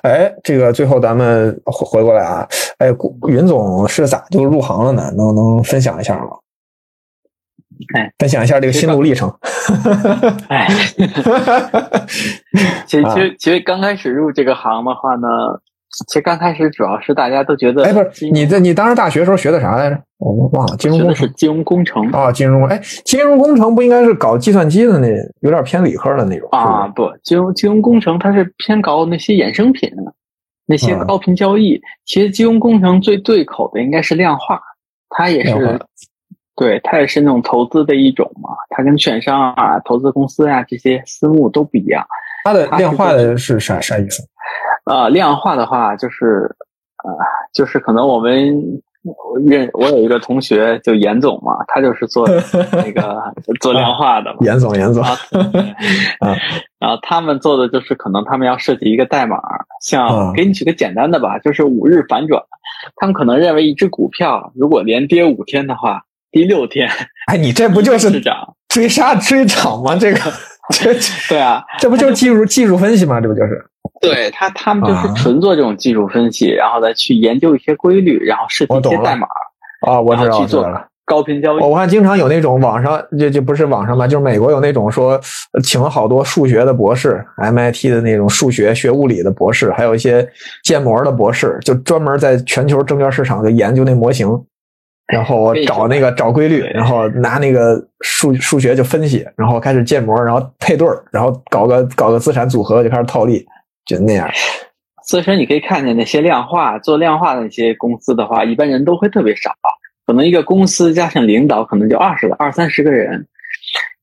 [0.04, 2.88] 哎，这个最后咱们回回过来啊，哎，
[3.28, 5.12] 云总是咋就入行了呢？
[5.16, 6.32] 能能分享一下吗？
[7.96, 9.32] 哎，再讲一下这个心路历程。
[10.50, 10.68] 哎，
[12.86, 15.28] 其实其实其实刚开始入这个行的话呢，
[16.08, 19.98] 其实刚开始主要是大家都觉得，哎，不是你在你当时大学时候学的啥来着？
[20.20, 25.08] 我忘了，金融工程，金融工程啊，金融哎，金融工程不应该是搞计算机的那，
[25.42, 26.88] 有点偏理科的那种啊？
[26.90, 29.90] 不，金融金融工程它是偏搞那些衍生品，
[30.68, 31.82] 那些高频交易。
[32.06, 34.62] 其实金融工程最对口的应该是量化，
[35.10, 35.80] 它也是。
[36.56, 42.06] 对，它也是那种投资的一种嘛，它跟券商啊、投资公司啊这些私募都不一样。
[42.44, 44.22] 它的量化的是啥啥意思？
[44.86, 46.54] 呃，量化的话就是，
[47.04, 47.10] 呃，
[47.54, 48.62] 就是可能我们
[49.46, 52.28] 认我有一个同学就严总嘛，他就是做
[52.74, 53.22] 那个
[53.60, 54.36] 做量化的。
[54.42, 55.02] 严总，严总。
[56.20, 56.36] 啊，
[56.80, 59.40] 然后他们做的就是可能他们要设计一个代码，
[59.82, 62.44] 像给你举个简单的吧，就是五日反转，
[62.98, 66.04] 他们可能认为一只股票如果连跌五天的话。
[66.32, 66.90] 第六天，
[67.28, 68.10] 哎，你这不就是
[68.70, 69.96] 追杀追涨吗？
[69.96, 70.20] 这个，
[70.72, 70.94] 这
[71.28, 73.20] 对啊，这不就是技术技术分析吗？
[73.20, 73.66] 这不就是？
[74.00, 79.28] 对他，他们就是纯做这种技术分析，然后再去研究一些规律，然后设计一些代码
[79.86, 80.66] 啊，我知道，去做
[81.06, 81.62] 高频交易。
[81.62, 85.20] 我看经常有那种网上，就就不是网上吧，就是美国有那种说，
[85.64, 90.28] 请了好多数学的博士，MIT 的那种数学学物理的博士，还有一些
[90.64, 94.28] 建模的博士，就专门在全球证券市场就研究那模型。
[95.08, 103.46] 然后我找那个找规律，然后拿那个数数学就分析，然后开始建模，然后配对儿，然后搞个搞个资产组合就开始套利，
[103.86, 104.30] 就那样。
[105.04, 109.52] 所以说，你可以看见那些量化做量化的那些公司的话，一般人都会特别少，
[110.06, 113.28] 可能一个公司加上领导可能就二十二三十个人。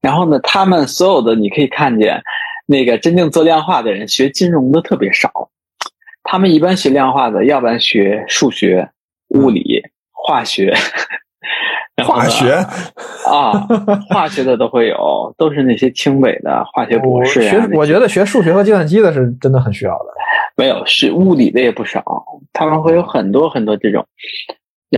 [0.03, 2.21] 然后呢，他们所有的你可以看见，
[2.67, 5.49] 那个真正做量化的人学金融的特别少，
[6.23, 8.91] 他们一般学量化的，要不然学数学、
[9.29, 9.83] 物理。
[10.29, 10.75] 化学，
[12.05, 12.53] 化学
[13.27, 13.67] 啊，
[14.11, 17.51] 化学的都会有，都是那些清北的化学博士呀。
[17.51, 20.05] 学，我觉得学数学和计算机的是真的很需要的。
[20.55, 22.05] 没有，是物理的也不少，
[22.53, 24.07] 他们会有很多很多这种。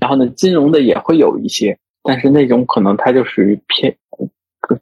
[0.01, 3.95] 然后呢，金融的也会有一些，但是那种可能它就属于偏，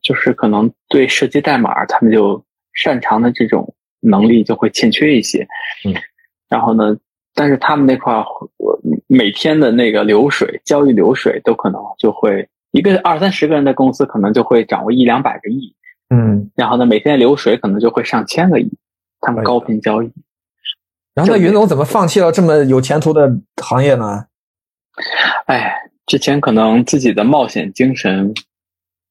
[0.00, 2.42] 就是可能对设计代码，他们就
[2.72, 5.46] 擅长的这种能力就会欠缺一些。
[5.84, 5.94] 嗯，
[6.48, 6.96] 然后呢？
[7.38, 8.24] 但是他们那块儿，
[8.56, 8.76] 我
[9.06, 15.72] 每天的那个流水交易流水都可能就会一个二三十个人的公司可能就会掌握一两百个亿，
[16.10, 18.68] 嗯，然后呢，每天的流水可能就会上千个亿，
[19.20, 20.10] 他们高频交易。
[21.14, 23.32] 然后那云总怎么放弃了这么有前途的
[23.62, 24.24] 行业呢？
[25.46, 25.72] 哎，
[26.06, 28.34] 之前可能自己的冒险精神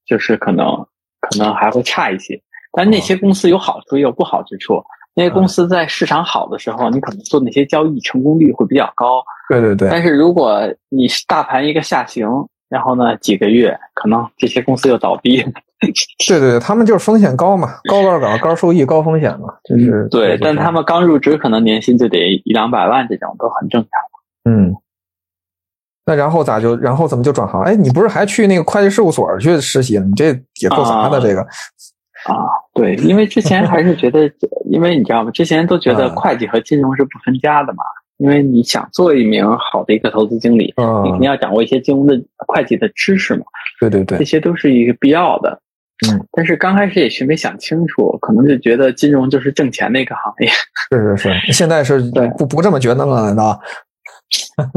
[0.05, 0.86] 就是可能
[1.21, 2.41] 可能还会差一些，
[2.73, 4.84] 但那些公司有好处也有不好之处。
[5.18, 9.24] 那些公司在市场好的时候，你可能做那些交易成功率会比较高。
[9.49, 9.89] 对对对。
[9.89, 12.30] 但是如果你大盘一个下行，
[12.70, 15.43] 然后呢几个月，可能这些公司又倒闭。
[16.28, 20.38] 对对对，他们就是风险高嘛，高杠杆、高收益、高风险嘛，就是对。
[20.39, 24.53] 但他们刚入职，可能年薪就得一两百万，这种都很正常。
[24.53, 24.76] 嗯。
[26.05, 26.76] 那然后咋就？
[26.78, 27.61] 然后怎么就转行？
[27.63, 29.99] 哎，你不是还去那个会计事务所去实习？
[29.99, 30.28] 你这
[30.61, 31.45] 也够杂的这个。
[32.34, 34.30] 啊，对，因为之前还是觉得，
[34.69, 35.32] 因为你知道吗？
[35.32, 37.84] 之前都觉得会计和金融是不分家的嘛。
[38.17, 40.73] 因为你想做一名好的一个投资经理，
[41.03, 43.45] 你肯定要掌握一些金融的、会计的知识嘛。
[43.80, 45.61] 对对对，这些都是一个必要的。
[46.09, 50.47] 嗯，但是刚开始也是没想清楚，可能就觉得金融就是挣钱的一个行业。
[50.89, 52.01] 是是是，现在是
[52.39, 53.25] 不不这么觉得了？
[53.25, 53.59] 难道？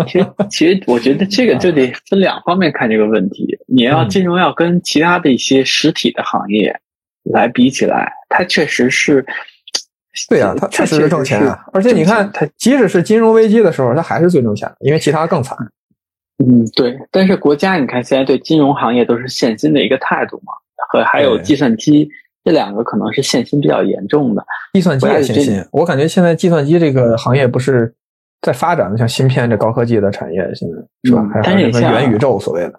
[0.07, 3.59] 其 实其实，我觉得这个就得分两方面看这个问题。
[3.67, 6.79] 你要金融要跟其他的一些实体的行业
[7.33, 9.25] 来比起来，它确实是。
[10.29, 11.65] 对呀，它确实是挣钱啊！
[11.73, 15.57] 而且你看，它即使是金融危机的时候，它还是最挣钱的，因为其他更惨。
[16.45, 16.99] 嗯，对。
[17.13, 20.53] 但是国家，你看现在对金融行业都是限薪的一个态度嘛，
[20.89, 22.09] 和还有计算机
[22.45, 24.45] 这两个可能是限薪比较严重的。
[24.75, 27.95] 计算机也限薪，我感觉现在计算机这个行业不是
[28.43, 31.25] 在发展的，像芯片这高科技的产业，现在是吧？
[31.45, 32.73] 但是像元宇宙所谓的，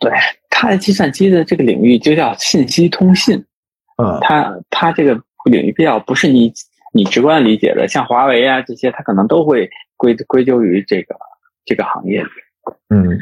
[0.00, 0.10] 对
[0.50, 3.42] 它的计算机的这个领域就叫信息通信。
[3.96, 5.20] 嗯，它它这个。
[5.48, 6.52] 领域比较不是你
[6.92, 11.14] 你直观理解的，像华为啊这些，它可能都会归归咎于这个
[11.64, 12.20] 这个行业。
[12.88, 13.16] 嗯，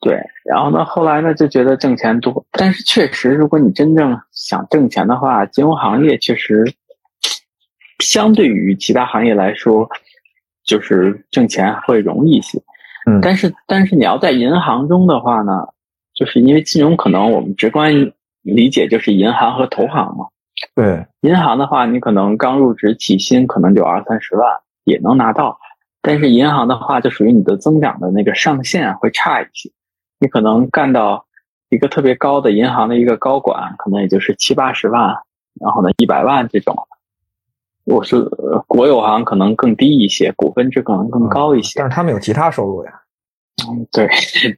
[0.00, 0.20] 对。
[0.44, 6.64] 然后呢，后来呢就觉得挣钱多，但是确实，如果你真正想挣钱的话，金融行业确实
[8.00, 9.88] 相对于其他行业来说，
[10.64, 12.60] 就是挣钱会容易一些。
[13.06, 15.68] 嗯，但是但是你要在银行中的话呢，
[16.12, 17.94] 就是因为金融可能我们直观
[18.42, 20.26] 理解就是银行和投行嘛。
[20.74, 25.58] 对银行的话，你可能刚入职起薪可能就二三十万也能拿到，
[26.02, 29.70] 但是银行的话就属于你的增长的那个上限会差一些，
[30.18, 31.24] 你可能干到
[31.70, 35.16] 一个特别高的银行的一个高管，可能也就是七八十万，
[35.60, 36.76] 然后呢一百万这种。
[37.84, 38.22] 我是
[38.66, 42.99] 国有行可能更低一些，股份制可能更高一些，但是他们有其他收入呀。
[43.68, 44.08] 嗯，对，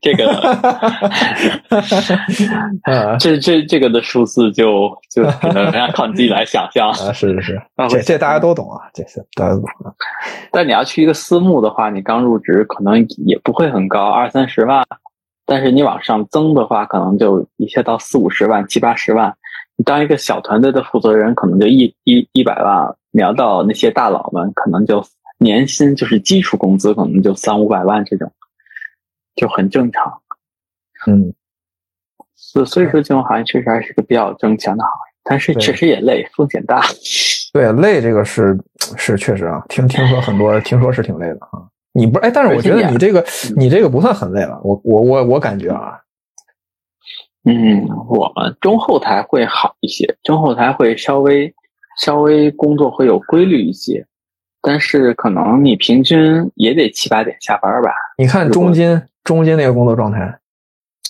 [0.00, 0.28] 这个，
[3.18, 9.68] 这这这个的数字就就可能要靠你自己来想象啊，是是是，这这大家都懂啊，这些大家都懂。
[9.84, 9.92] 啊
[10.50, 14.84] 但你要去一个私募的话，你刚入职可能也不会很高，二三十万，
[15.46, 19.34] 但是你往上增的话，可能就一下到四五十万、七八十万。
[19.76, 25.02] 你当一个小团队的负责人，可能就一一一百万；你要到那些大佬们，可能就
[25.38, 28.30] 年薪就是基础工资，可能就三五百万这种。
[29.34, 30.20] 就很正常，
[31.06, 31.32] 嗯，
[32.34, 36.82] 所所以说金融行业确实还是个比较挣钱的行业，但是确实也累，风险大。
[37.52, 38.58] 对，累这个是
[38.96, 41.68] 是确实啊，听听说很多，听说是挺累的啊。
[41.92, 43.24] 你不哎，但是我觉得你这个
[43.56, 46.00] 你这个不算很累了，我我我我感觉啊，
[47.44, 51.54] 嗯，我们中后台会好一些，中后台会稍微
[51.98, 54.06] 稍微工作会有规律一些。
[54.64, 57.90] 但是可能你平均也得七八点下班吧？
[58.16, 60.20] 你看中金，中间那个工作状态，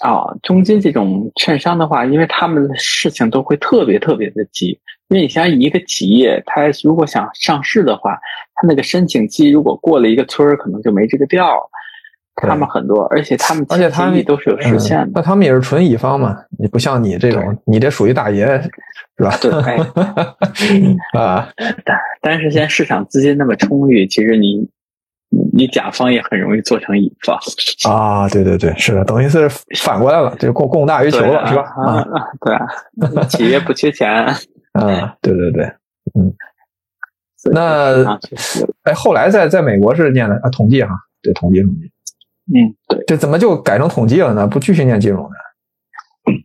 [0.00, 4.78] 啊，中间这种券商的话，因为他们的事情都会特别特别的急。
[5.08, 8.18] 因为你像一个企业，它如果想上市的话，
[8.54, 11.70] 它那个申请期如果过了一个村儿，可能就没这个调。
[12.34, 15.10] 他们很多，而且他们而且他们都是有实现的。
[15.16, 16.34] 那他们也是纯乙方嘛？
[16.58, 18.46] 你不像你这种，你这属于大爷，
[19.18, 19.36] 是吧？
[19.38, 19.52] 对，
[21.20, 21.46] 啊，
[21.84, 24.66] 但但是现在市场资金那么充裕，其实你
[25.52, 27.38] 你甲方也很容易做成乙方
[27.90, 28.28] 啊。
[28.28, 31.62] 对对对，是的，等于是反过来了，就供供大于求了，是吧？
[31.84, 32.04] 啊，
[32.40, 34.08] 对啊，企业不缺钱。
[34.72, 35.64] 啊，对对对，
[36.18, 36.32] 嗯。
[37.52, 38.18] 那
[38.84, 40.90] 哎，后来在在美国是念的啊，统计哈，
[41.22, 41.90] 对，统计统计。
[42.54, 44.46] 嗯，对，这怎么就改成统计了呢？
[44.46, 45.30] 不继续念金融呢？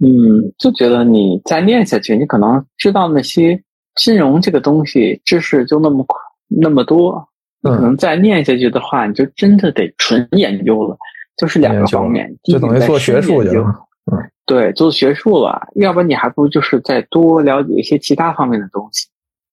[0.01, 3.61] 嗯，就觉得你再念下去，你可能知道那些
[3.95, 6.03] 金融这个东西知识就那么
[6.47, 7.29] 那么多，
[7.61, 10.97] 你可能再念下去的话，你就真的得纯研究了，
[11.37, 13.65] 就是两个方面，就等于做学术去了。
[14.11, 19.07] 嗯，对，做学术了，要不然你还不如就是再多了解一些其他方面的东西，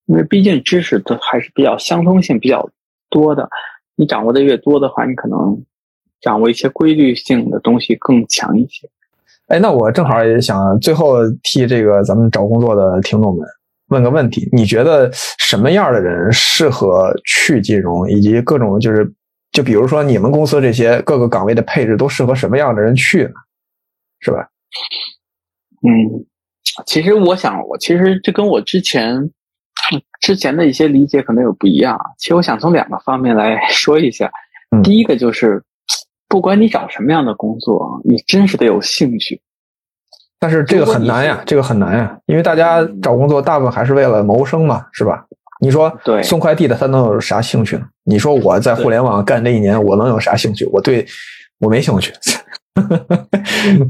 [0.07, 2.69] 因为毕竟知识都还是比较相通性比较
[3.11, 3.49] 多的，
[3.97, 5.63] 你掌握的越多的话，你可能。
[6.21, 8.89] 掌握一些规律性的东西更强一些。
[9.49, 13.47] 哎，那我正好也想最后替这个咱们找工作的听众们
[13.89, 18.11] 问个问题：你觉得什么样的人适合去金融？
[18.11, 19.13] 以及各种就是，
[19.53, 23.33] 就比如说你们公司这些各个岗位的配置都适合什么样的人去呢？
[24.21, 24.49] 是吧？
[25.83, 26.25] 嗯，
[26.87, 29.31] 其实我想，我其实这跟我之前
[30.21, 31.99] 之前的一些理解可能有不一样。
[32.19, 34.31] 其实我想从两个方面来说一下。
[34.83, 35.63] 第一个就是。
[36.27, 39.41] 不管你找什么样的工作，你真是得有兴趣。
[40.45, 45.25] 但是这个很难呀，这个很难呀，因为大家找工作大部分还是为了谋生嘛，是吧？
[45.63, 45.91] 你说
[46.23, 47.87] 送快递的他能有啥兴趣呢？
[48.05, 50.67] 你说我在互联网干这一年，我能有啥兴趣？
[50.67, 51.07] 我对
[51.61, 52.13] 我没兴趣。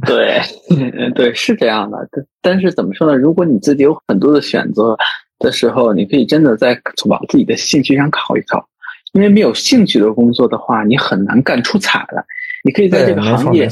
[0.07, 0.41] 对，
[1.17, 1.99] 对，是这样的。
[2.41, 3.17] 但是怎么说呢？
[3.17, 4.97] 如果你自己有很多的选择
[5.41, 8.65] 的时候，你可以真的在往自己的兴趣上靠一靠。
[9.13, 12.25] 因为没有兴趣的工作的话，你很难干出彩来。
[12.63, 13.69] 你可以在这个行业，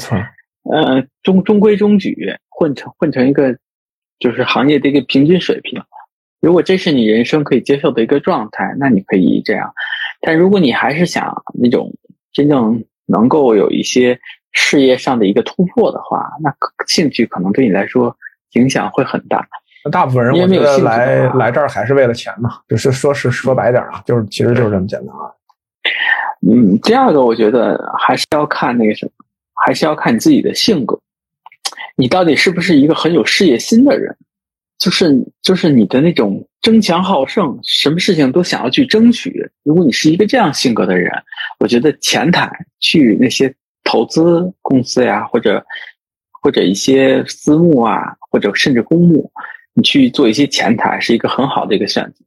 [0.69, 2.15] 呃，中中规中矩，
[2.63, 3.57] 混成混成一个
[4.19, 5.83] 就是行业的一个平均水平。
[6.39, 9.73] 如果这是你人生可以接受的一个状态，那你可以这样。
[10.21, 11.93] 但如果你还是想那种
[12.31, 14.17] 真正能够有一些
[14.53, 16.53] 事业上的一个突破的话，那
[16.87, 18.15] 兴趣可能对你来说
[18.53, 19.45] 影响会很大。
[19.91, 25.27] 大部分人我觉得来来这儿还是为了钱嘛，就是说是说白点啊，就是其实就是这么简单啊。
[26.49, 29.11] 嗯，第二个我觉得还是要看那个什么，
[29.65, 30.99] 还是要看你自己的性格，
[31.95, 34.15] 你到底是不是一个很有事业心的人，
[34.79, 39.49] 就是就是你的那种争强好胜，什么事情都想要去争取。
[39.63, 41.11] 如果你是一个这样性格的人，
[41.59, 45.65] 我觉得前台去那些投资公司呀，或者
[46.41, 49.31] 或者一些私募啊，或者甚至公募。
[49.75, 52.23] 你去做一些前台是一个很好的一个选择，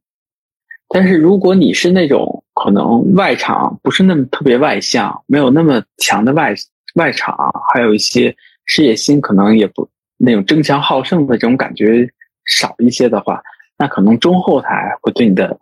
[0.89, 6.53] 但是如果你是那种可能外场不是那么特别外向，没有那么强的外
[6.97, 7.37] 外场，
[7.73, 8.37] 还有一些
[8.67, 9.89] 事业心，可能也不
[10.19, 12.11] 那种争强好胜的这种感觉
[12.45, 13.43] 少一些的话，
[13.79, 15.59] 那可能中后台会对你的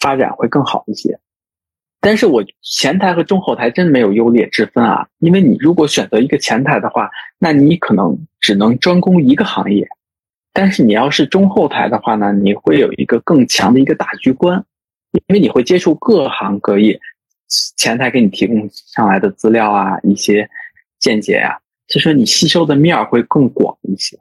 [0.00, 1.18] 发展会更好一些。
[2.00, 9.88] 但是我前台和中后台真没有优劣之分啊，因为你如果选择一个前台的话，那你可能只能专攻一个行业。
[10.52, 14.64] 但是你要是中后台的话呢，你会有一个更强的一个大局观，
[15.12, 17.00] 因为你会接触各行各业，
[17.76, 20.48] 前台给你提供上来的资料啊，一些
[21.00, 21.58] 见解啊，
[21.88, 24.16] 就说你吸收的面会更广一些。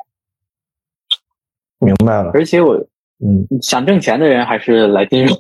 [1.80, 2.32] 明白了。
[2.34, 2.74] 而且我，
[3.20, 5.38] 嗯，想挣钱的人还是来金融。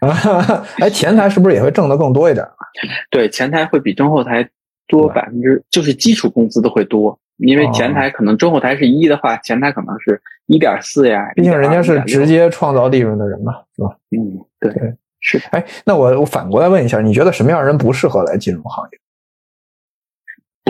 [0.80, 2.46] 哎，前台是不是也会挣得更多一点？
[3.10, 4.46] 对，前台会比中后台
[4.88, 7.18] 多百分之，就是基础工资都会多。
[7.38, 11.32] 因为前台可能中后台是一的话，前台可能是一点四呀。
[11.34, 13.96] 毕竟人家是直接创造利润的人嘛，是吧？
[14.10, 15.40] 嗯，对，是。
[15.52, 18.98] 哎，那我我反过来问一下，你觉得什么样的人不适合来金融行业？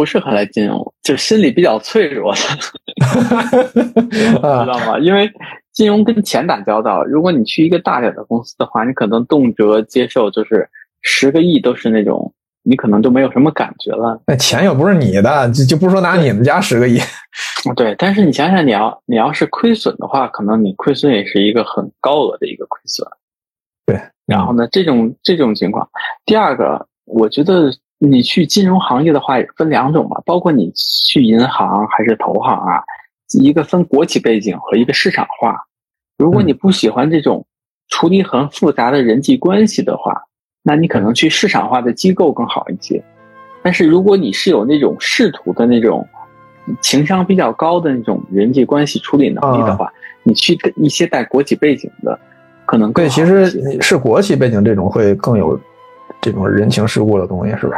[0.00, 2.40] 不适合来金融，就心理比较脆弱的，
[4.08, 4.98] 知道吗？
[4.98, 5.30] 因为
[5.72, 10.66] 金融跟钱打交道，如果你去一个大点的公司的话，你可能动辄接受就是
[11.02, 12.32] 十个亿都是那种。
[12.62, 14.22] 你可能就没有什么感觉了。
[14.26, 17.00] 那钱又不是你的，就就不说拿你们家十个亿。
[17.74, 23.08] 对，但是你想想，你要你要是亏损的话，可能你亏损也是一个很高额的一个亏损。
[23.86, 25.88] 对，然后呢，这种这种情况，
[26.26, 32.82] 第二个，我觉得你去金融行业的话，也分两种嘛，包括你去银行还是投行啊，
[33.38, 35.56] 一个分国企背景和一个市场化。
[36.18, 37.46] 如果你不喜欢这种
[37.88, 40.22] 处理很复杂的人际关系的话。
[40.62, 43.02] 那你可能去市场化的机构更好一些，
[43.62, 46.06] 但是如果你是有那种仕途的那种
[46.82, 49.90] 情商比较高的那种人际关系处理能力的话，
[50.22, 52.20] 你去一些带国企背景的，
[52.66, 55.58] 可能对，其实是国企背景这种会更有
[56.20, 57.76] 这种人情世故的东西，是吧？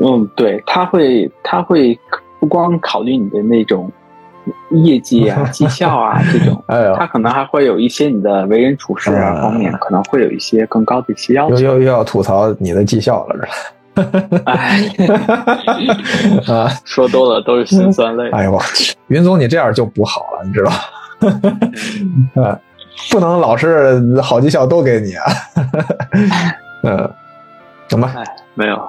[0.00, 1.98] 嗯，对，他会他会
[2.40, 3.90] 不光考虑你的那种。
[4.72, 6.62] 业绩啊， 绩效啊，这种，
[6.98, 11.54] 他可能还会有一些你的为人处事啊方面，可能会有一些更高的一些要求。
[11.54, 13.34] 又又又要吐槽你的绩效了，
[13.96, 14.12] 是吧？
[14.44, 14.80] 哎，
[16.52, 18.28] 啊，说多了都是心酸泪。
[18.32, 20.62] 哎呦我去，云总你这样就不好了，你知
[22.36, 22.42] 道？
[22.42, 22.60] 啊，
[23.10, 25.24] 不能老是好绩效都给你啊。
[26.82, 27.10] 嗯，
[27.94, 28.14] 行吧？
[28.16, 28.24] 哎，
[28.54, 28.80] 没有。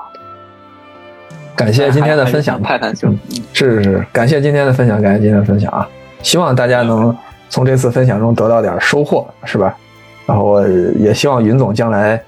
[1.56, 3.18] 感谢今天的分享，泰坦兄，
[3.54, 5.88] 是是是，感谢今天的分享，感谢今天的分享啊！
[6.22, 7.16] 希望大家能
[7.50, 9.74] 从这次分享中得到点收获，是吧？
[10.26, 12.22] 然后也希望云总将来，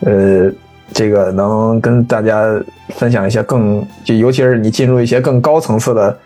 [0.00, 0.50] 呃，
[0.92, 2.42] 这个能跟大家
[2.88, 6.18] 分享一些更，就尤其是你进入一些更高层次的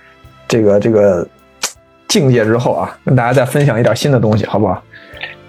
[0.47, 1.27] 这个这个
[2.07, 4.83] 境界之后啊，跟大家再分享一点新的东西，好不好？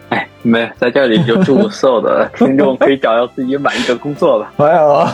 [0.41, 4.53] 没在这里就祝所有的听众可以找到自己满意的工作吧。
[4.57, 5.05] 哎呦，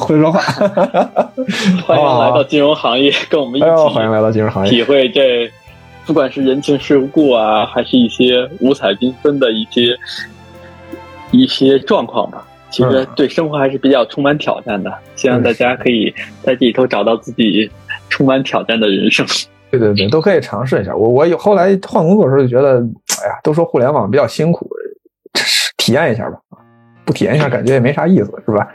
[0.00, 0.40] 会说话，
[1.86, 3.68] 欢迎来到金融行业，跟我们一起。
[3.94, 5.50] 欢迎来到金融行业，体会这
[6.06, 9.96] 不管是人情世故啊，还是一些五彩缤纷的一些
[11.30, 12.44] 一些状况吧。
[12.70, 14.92] 其实对生活还是比较充满挑战的。
[15.16, 17.70] 希望大家可以在这里头找到自己
[18.08, 19.26] 充满挑战的人生。
[19.70, 20.94] 对对对，都可以尝试一下。
[20.94, 22.80] 我我有后来换工作的时候就觉得，
[23.22, 24.68] 哎呀，都说互联网比较辛苦，
[25.76, 26.38] 体验一下吧。
[27.04, 28.68] 不体验一下，感觉也没啥意思，是吧？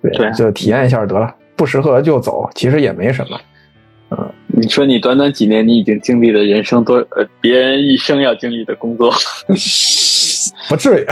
[0.00, 1.34] 对，就体验一下得了。
[1.56, 3.40] 不适合就走，其实也没什么。
[4.10, 9.12] 嗯，你说你短短几年，你已经经历了人生多呃别人一生要经历的工作，
[10.68, 11.06] 不至于，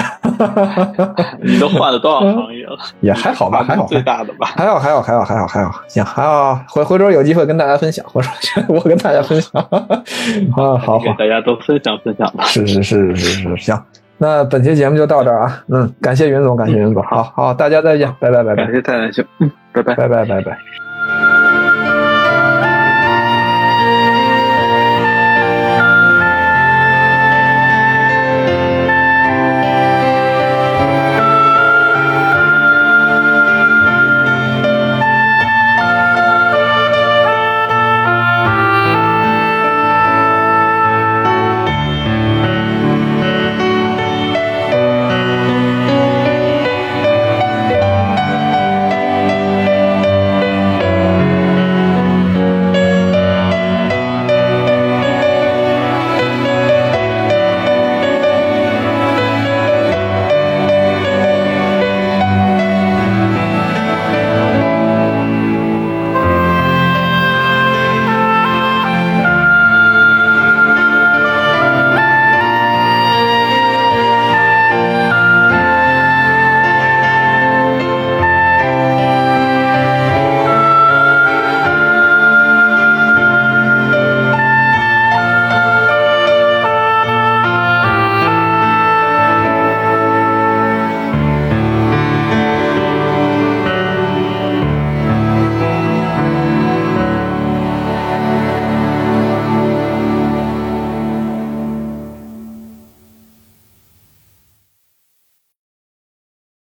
[1.43, 2.79] 你都换了多少行业了？
[3.01, 8.29] 也还好吧，还好，最大的吧，还好，还好，还好，还好，还好，行，还好，回回头有机会跟大家分享，或者
[8.69, 9.51] 我跟大家分享。
[9.61, 13.83] 啊，好好，大家都分享分享吧，是是是是是，行，
[14.19, 19.95] 那本期节目就到这儿啊，嗯，感谢云总，感谢云总，好好，大家再见，拜拜拜拜，感谢太南兄，嗯，拜拜。
[19.95, 20.59] 拜拜拜拜。